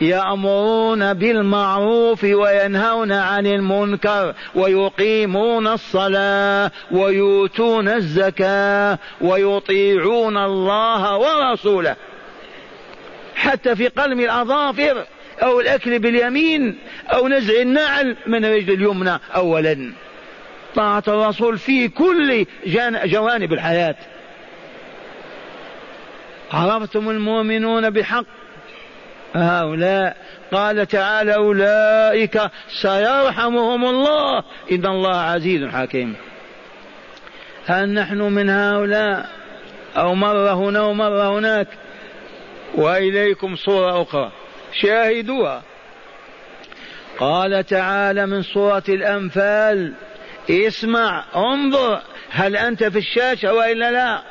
[0.00, 11.96] يأمرون بالمعروف وينهون عن المنكر ويقيمون الصلاة ويؤتون الزكاة ويطيعون الله ورسوله.
[13.34, 15.06] حتى في قلم الأظافر
[15.42, 16.78] أو الأكل باليمين
[17.08, 19.92] أو نزع النعل من الرجل اليمنى أولا.
[20.74, 22.46] طاعة الرسول في كل
[23.04, 23.96] جوانب الحياة.
[26.52, 28.24] عرفتم المؤمنون بحق
[29.34, 30.16] هؤلاء.
[30.52, 32.40] قال تعالى أولئك
[32.82, 34.42] سيرحمهم الله.
[34.72, 36.14] إن الله عزيز حكيم.
[37.66, 39.28] هل نحن من هؤلاء؟
[39.96, 41.68] أو مرة هنا ومرة هناك.
[42.74, 44.32] وإليكم صورة أخرى.
[44.82, 45.62] شاهدوها.
[47.18, 49.92] قال تعالى من سورة الأنفال.
[50.50, 52.00] اسمع انظر
[52.30, 54.22] هل أنت في الشاشة وإلا لا؟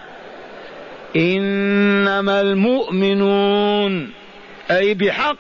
[1.16, 4.14] إنما المؤمنون.
[4.72, 5.38] أي بحق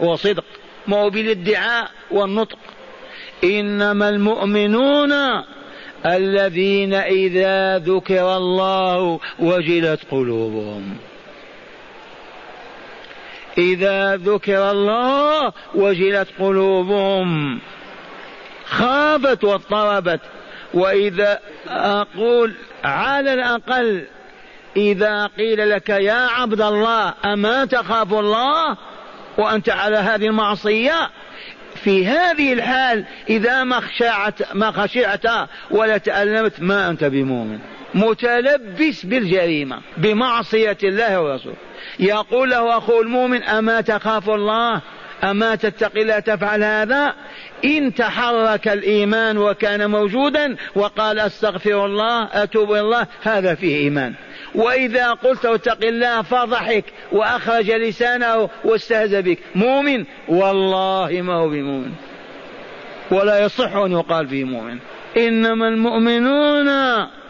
[0.00, 0.44] وصدق.
[0.86, 2.58] ما هو بالادعاء والنطق.
[3.44, 5.12] إنما المؤمنون
[6.06, 10.96] الذين إذا ذكر الله وجلت قلوبهم.
[13.58, 17.60] إذا ذكر الله وجلت قلوبهم.
[18.64, 20.20] خافت واضطربت.
[20.74, 22.54] وإذا أقول
[22.84, 24.06] على الأقل
[24.78, 28.76] إذا قيل لك يا عبد الله أما تخاف الله؟
[29.38, 31.10] وأنت على هذه المعصية؟
[31.74, 35.26] في هذه الحال إذا ما خشعت ما خشعت
[35.70, 37.58] ولا تألمت ما أنت بمؤمن.
[37.94, 41.56] متلبس بالجريمة بمعصية الله ورسوله.
[42.00, 44.80] يقول له أخو المؤمن أما تخاف الله؟
[45.24, 47.14] أما تتقي لا تفعل هذا؟
[47.64, 54.14] إن تحرك الإيمان وكان موجودا وقال أستغفر الله أتوب إلى الله هذا فيه إيمان.
[54.58, 59.38] وإذا قلت اتق الله فضحك وأخرج لسانه واستهزأ بك.
[59.54, 61.92] مؤمن؟ والله ما هو بمؤمن.
[63.10, 64.78] ولا يصح أن يقال فيه مؤمن.
[65.16, 66.70] إنما المؤمنون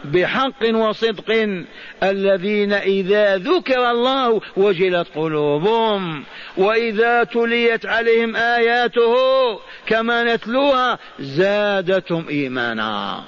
[0.05, 1.47] بحق وصدق
[2.03, 6.23] الذين إذا ذكر الله وجلت قلوبهم
[6.57, 9.15] وإذا تليت عليهم آياته
[9.87, 13.23] كما نتلوها زادتهم إيمانا.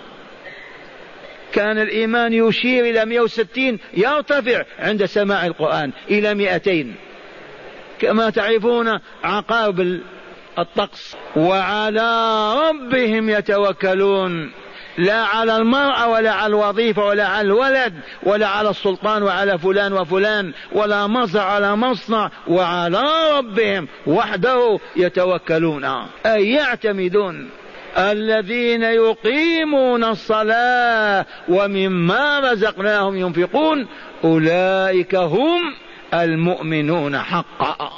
[1.54, 6.94] كان الإيمان يشير إلى 160 يرتفع عند سماع القرآن إلى 200
[8.00, 10.00] كما تعرفون عقارب
[10.60, 14.52] الطقس وعلى ربهم يتوكلون.
[14.98, 17.94] لا على المرأة ولا على الوظيفة ولا على الولد
[18.24, 23.04] ولا على السلطان وعلى فلان وفلان ولا مصنع على مصنع وعلى
[23.38, 25.86] ربهم وحده يتوكلون.
[26.26, 27.50] أي يعتمدون.
[27.98, 33.88] الذين يقيمون الصلاة ومما رزقناهم ينفقون
[34.24, 35.76] أولئك هم
[36.14, 37.92] المؤمنون حقا.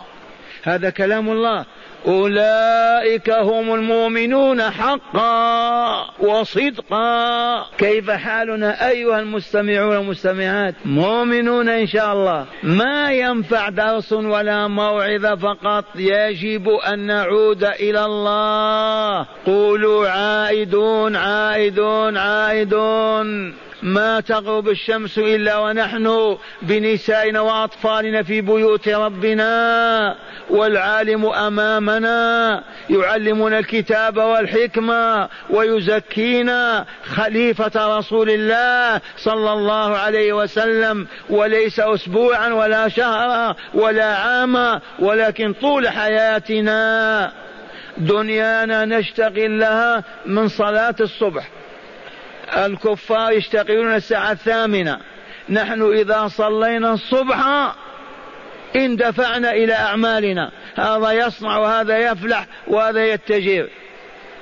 [0.64, 1.66] هذا كلام الله.
[2.08, 7.66] أولئك هم المؤمنون حقا وصدقا.
[7.78, 12.46] كيف حالنا أيها المستمعون والمستمعات؟ مؤمنون إن شاء الله.
[12.64, 15.86] ما ينفع درس ولا موعظة فقط.
[15.96, 19.26] يجب أن نعود إلى الله.
[19.46, 23.54] قولوا عائدون عائدون عائدون.
[23.84, 30.16] ما تغرب الشمس إلا ونحن بنسائنا وأطفالنا في بيوت ربنا
[30.50, 41.08] والعالم أمامنا يعلمنا الكتاب والحكمة ويزكينا خليفة رسول الله صلى الله عليه وسلم.
[41.30, 47.32] وليس أسبوعا ولا شهرا ولا عاما ولكن طول حياتنا
[47.98, 51.50] دنيانا نشتغل لها من صلاة الصبح.
[52.58, 55.00] الكفار يشتغلون الساعة الثامنة.
[55.50, 57.74] نحن إذا صلينا الصبح
[58.76, 60.52] اندفعنا إلى أعمالنا.
[60.76, 63.70] هذا يصنع وهذا يفلح وهذا يتجر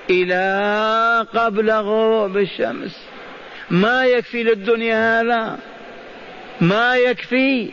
[0.10, 3.08] إلى قبل غروب الشمس.
[3.70, 5.58] ما يكفي للدنيا هذا؟
[6.62, 7.72] ما يكفي.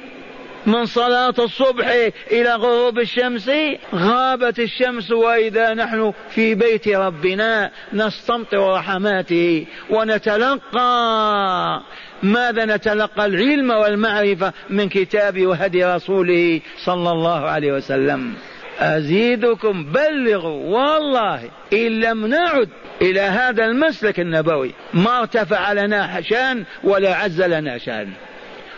[0.69, 1.87] من صلاة الصبح
[2.31, 3.51] إلى غروب الشمس
[3.95, 11.83] غابت الشمس وإذا نحن في بيت ربنا نستمطر رحماته ونتلقى.
[12.23, 18.35] ماذا نتلقى؟ العلم والمعرفة من كتاب وهدي رسوله صلى الله عليه وسلم.
[18.79, 20.65] أزيدكم بلغوا.
[20.65, 22.69] والله إن لم نعد
[23.03, 28.13] إلى هذا المسلك النبوي ما ارتفع لنا شان ولا عز لنا شان.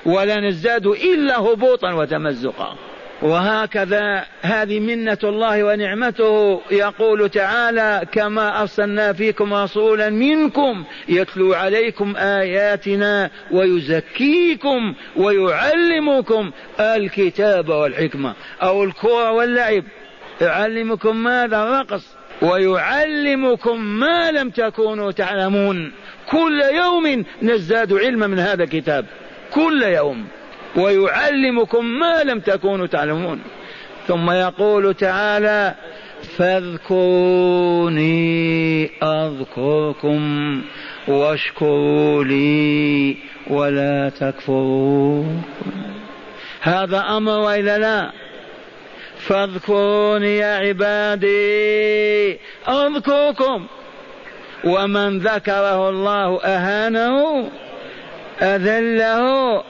[0.06, 2.76] ولا نزداد إلا هبوطا وتمزقا.
[3.22, 13.30] وهكذا هذه منة الله ونعمته يقول تعالى كما أرسلنا فيكم رسولا منكم يتلو عليكم آياتنا
[13.50, 19.84] ويزكيكم ويعلمكم الكتاب والحكمة أو الكرة واللعب.
[20.40, 22.16] يعلمكم ماذا؟ الرقص.
[22.42, 25.92] ويعلمكم ما لم تكونوا تعلمون.
[26.30, 29.06] كل يوم نزداد علما من هذا الكتاب.
[29.54, 30.26] كل يوم
[30.76, 33.40] ويعلمكم ما لم تكونوا تعلمون.
[34.08, 35.74] ثم يقول تعالى
[36.36, 38.10] فاذكروني
[39.02, 40.20] أذكركم
[41.08, 43.16] واشكروا لي
[43.50, 45.24] ولا تكفروا.
[46.60, 48.10] هذا أمر وإلا لا؟
[49.18, 52.38] فاذكروني يا عبادي
[52.68, 53.66] أذكركم.
[54.64, 57.48] ومن ذكره الله أهانه
[58.42, 59.62] أذله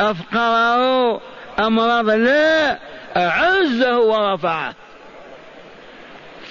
[0.00, 1.20] أفقره
[1.60, 2.78] أمرض لا
[3.16, 4.74] أعزه ورفعه.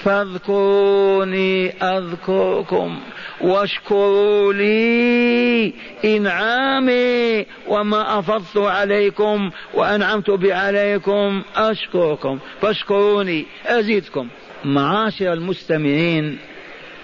[0.04, 3.00] فاذكروني أذكركم
[3.42, 5.74] واشكروا لي
[6.06, 12.40] إنعامي وما أفضت عليكم وأنعمت بعليكم أشكركم.
[12.62, 14.28] فاشكروني أزيدكم.
[14.66, 16.40] معاشر المستمعين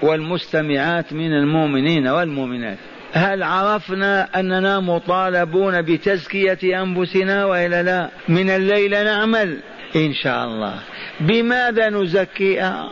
[0.01, 2.77] والمستمعات من المؤمنين والمؤمنات.
[3.13, 9.57] هل عرفنا أننا مطالبون بتزكية أنفسنا وإلا لا؟ من الليل نعمل
[9.95, 10.73] إن شاء الله.
[11.19, 12.89] بماذا نزكيها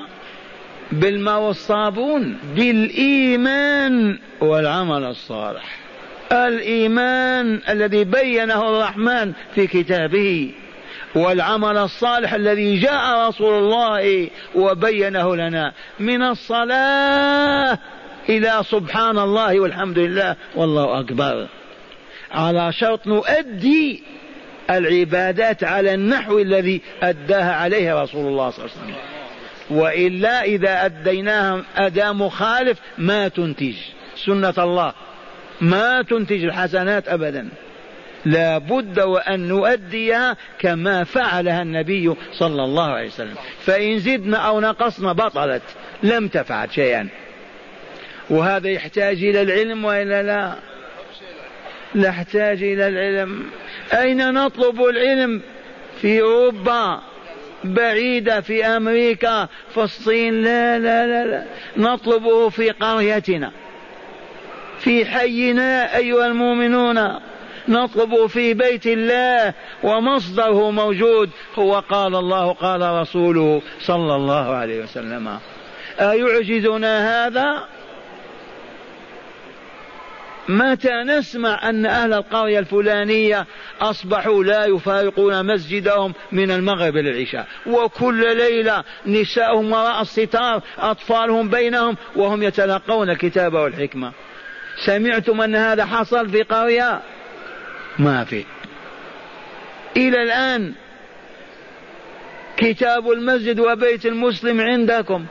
[0.91, 5.77] بالماء والصابون بالإيمان والعمل الصالح.
[6.31, 10.51] الإيمان الذي بينه الرحمن في كتابه
[11.15, 15.73] والعمل الصالح الذي جاء رسول الله وبينه لنا.
[15.99, 17.77] من الصلاة
[18.29, 20.35] إلى سبحان الله والحمد لله.
[20.55, 21.47] والله أكبر.
[22.31, 24.03] على شرط نؤدي
[24.69, 28.95] العبادات على النحو الذي أداها عليه رسول الله صلى الله عليه وسلم.
[29.79, 33.75] وإلا إذا أديناها أداء مخالف ما تنتج
[34.25, 34.93] سنة الله.
[35.61, 37.49] ما تنتج الحسنات أبدا.
[38.25, 43.35] لا بد وأن نؤديها كما فعلها النبي صلى الله عليه وسلم.
[43.59, 45.63] فإن زدنا أو نقصنا بطلت.
[46.03, 47.07] لم تفعل شيئا.
[48.29, 50.55] وهذا يحتاج إلى العلم وإلا لا؟
[51.95, 53.43] نحتاج إلى العلم.
[53.93, 55.41] أين نطلب العلم؟
[56.01, 57.01] في أوروبا
[57.63, 60.43] بعيدة في أمريكا في الصين.
[60.43, 61.43] لا لا لا, لا.
[61.77, 63.51] نطلبه في قريتنا.
[64.79, 67.19] في حينا أيها المؤمنون.
[67.67, 69.53] نطلبه في بيت الله
[69.83, 71.29] ومصدره موجود.
[71.55, 75.39] هو قال الله قال رسوله صلى الله عليه وسلم.
[75.99, 77.63] أيعجزنا هذا؟
[80.49, 83.45] متى نسمع أن أهل القرية الفلانية
[83.81, 91.97] أصبحوا لا يفارقون مسجدهم من المغرب إلى العشاء وكل ليلة نساؤهم وراء الستار أطفالهم بينهم
[92.15, 94.11] وهم يتلقون الكتاب والحكمة.
[94.85, 97.01] سمعتم أن هذا حصل في قرية؟
[97.99, 98.45] ما في.
[99.97, 100.73] إلى الآن
[102.57, 105.25] كتاب المسجد وبيت المسلم عندكم.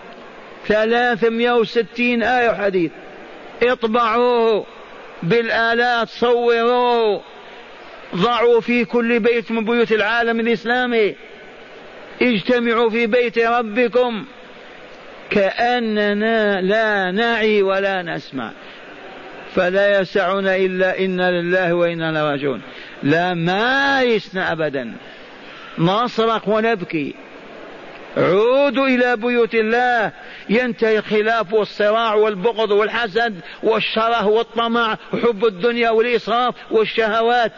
[0.67, 2.91] ثلاثمائة وستين آية حديث.
[3.63, 4.67] اطبعوه.
[5.23, 7.23] بالآلات صوروه
[8.15, 11.15] ضعوا في كل بيت من بيوت العالم الإسلامي.
[12.23, 14.25] اجتمعوا في بيت ربكم
[15.31, 18.53] كأننا لا نعي ولا نسمع.
[19.55, 22.63] فلا يسعنا إلا إنا لله وإنا راجعون.
[23.03, 24.93] لا ما يسنا أبدا.
[25.79, 27.15] نصرخ ونبكي.
[28.17, 30.13] عودوا إلى بيوت الله.
[30.49, 37.53] ينتهي الخلاف والصراع والبغض والحسد والشره والطمع وحب الدنيا والإسراف والشهوات.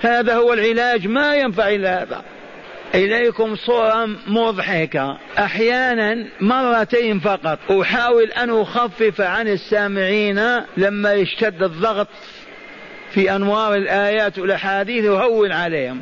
[0.00, 1.06] هذا هو العلاج.
[1.06, 2.22] ما ينفع إلا هذا
[2.94, 5.18] إليكم صورة مضحكة.
[5.38, 7.58] أحيانا مرتين فقط.
[7.70, 10.40] أحاول أن أخفف عن السامعين
[10.76, 12.08] لما يشتد الضغط
[13.10, 16.00] في أنوار الآيات والأحاديث أهون عليهم.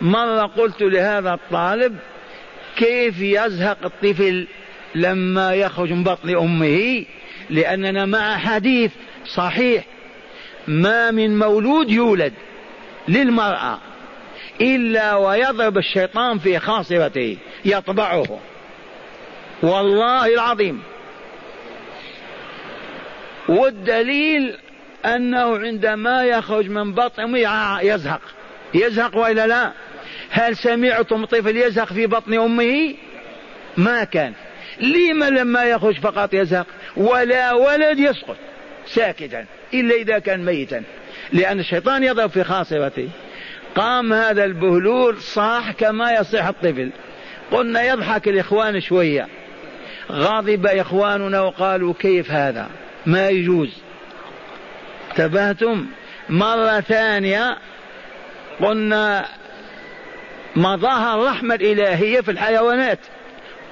[0.00, 1.96] مرة قلت لهذا الطالب
[2.78, 4.46] كيف يزهق الطفل
[4.94, 7.04] لما يخرج من بطن أمه؟
[7.50, 8.92] لأننا مع حديث
[9.34, 9.84] صحيح.
[10.68, 12.32] ما من مولود يولد
[13.08, 13.78] للمرأة
[14.60, 18.40] إلا ويضرب الشيطان في خاصرته يطبعه.
[19.62, 20.82] والله العظيم.
[23.48, 24.58] والدليل
[25.04, 28.20] أنه عندما يخرج من بطن أمه يزهق.
[28.74, 29.72] يزهق وإلا لا؟
[30.30, 32.94] هل سمعتم طفل يزهق في بطن أمه؟
[33.76, 34.32] ما كان.
[34.80, 36.66] لما لما يخرج فقط يزهق
[36.96, 38.36] ولا ولد يسقط
[38.86, 40.82] ساكتا إلا إذا كان ميتا.
[41.32, 43.08] لأن الشيطان يضرب في خاصرته.
[43.74, 46.90] قام هذا البهلول صاح كما يصيح الطفل.
[47.50, 49.28] قلنا يضحك الإخوان شوية.
[50.10, 52.68] غضب إخواننا وقالوا كيف هذا؟
[53.06, 53.70] ما يجوز.
[55.10, 55.86] انتبهتم؟
[56.28, 57.56] مرة ثانية
[58.60, 59.26] قلنا
[60.58, 62.98] مضاها الرحمة الإلهية في الحيوانات.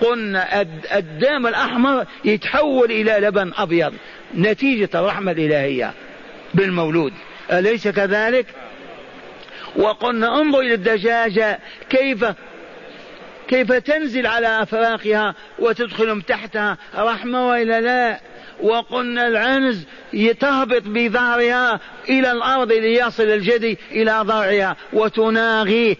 [0.00, 0.62] قلنا
[0.94, 3.94] الدم الأحمر يتحول إلى لبن أبيض.
[4.34, 5.92] نتيجة الرحمة الإلهية
[6.54, 7.12] بالمولود.
[7.52, 8.46] أليس كذلك؟
[9.76, 11.58] وقلنا انظر إلى الدجاجة.
[11.90, 12.24] كيف
[13.48, 18.20] كيف تنزل على أفراخها وتدخلهم تحتها رحمة وإلا لا؟
[18.62, 19.84] وقلنا العنز
[20.40, 25.96] تهبط بظهرها إلى الأرض ليصل الجدي إلى ضرعها وتناغيه.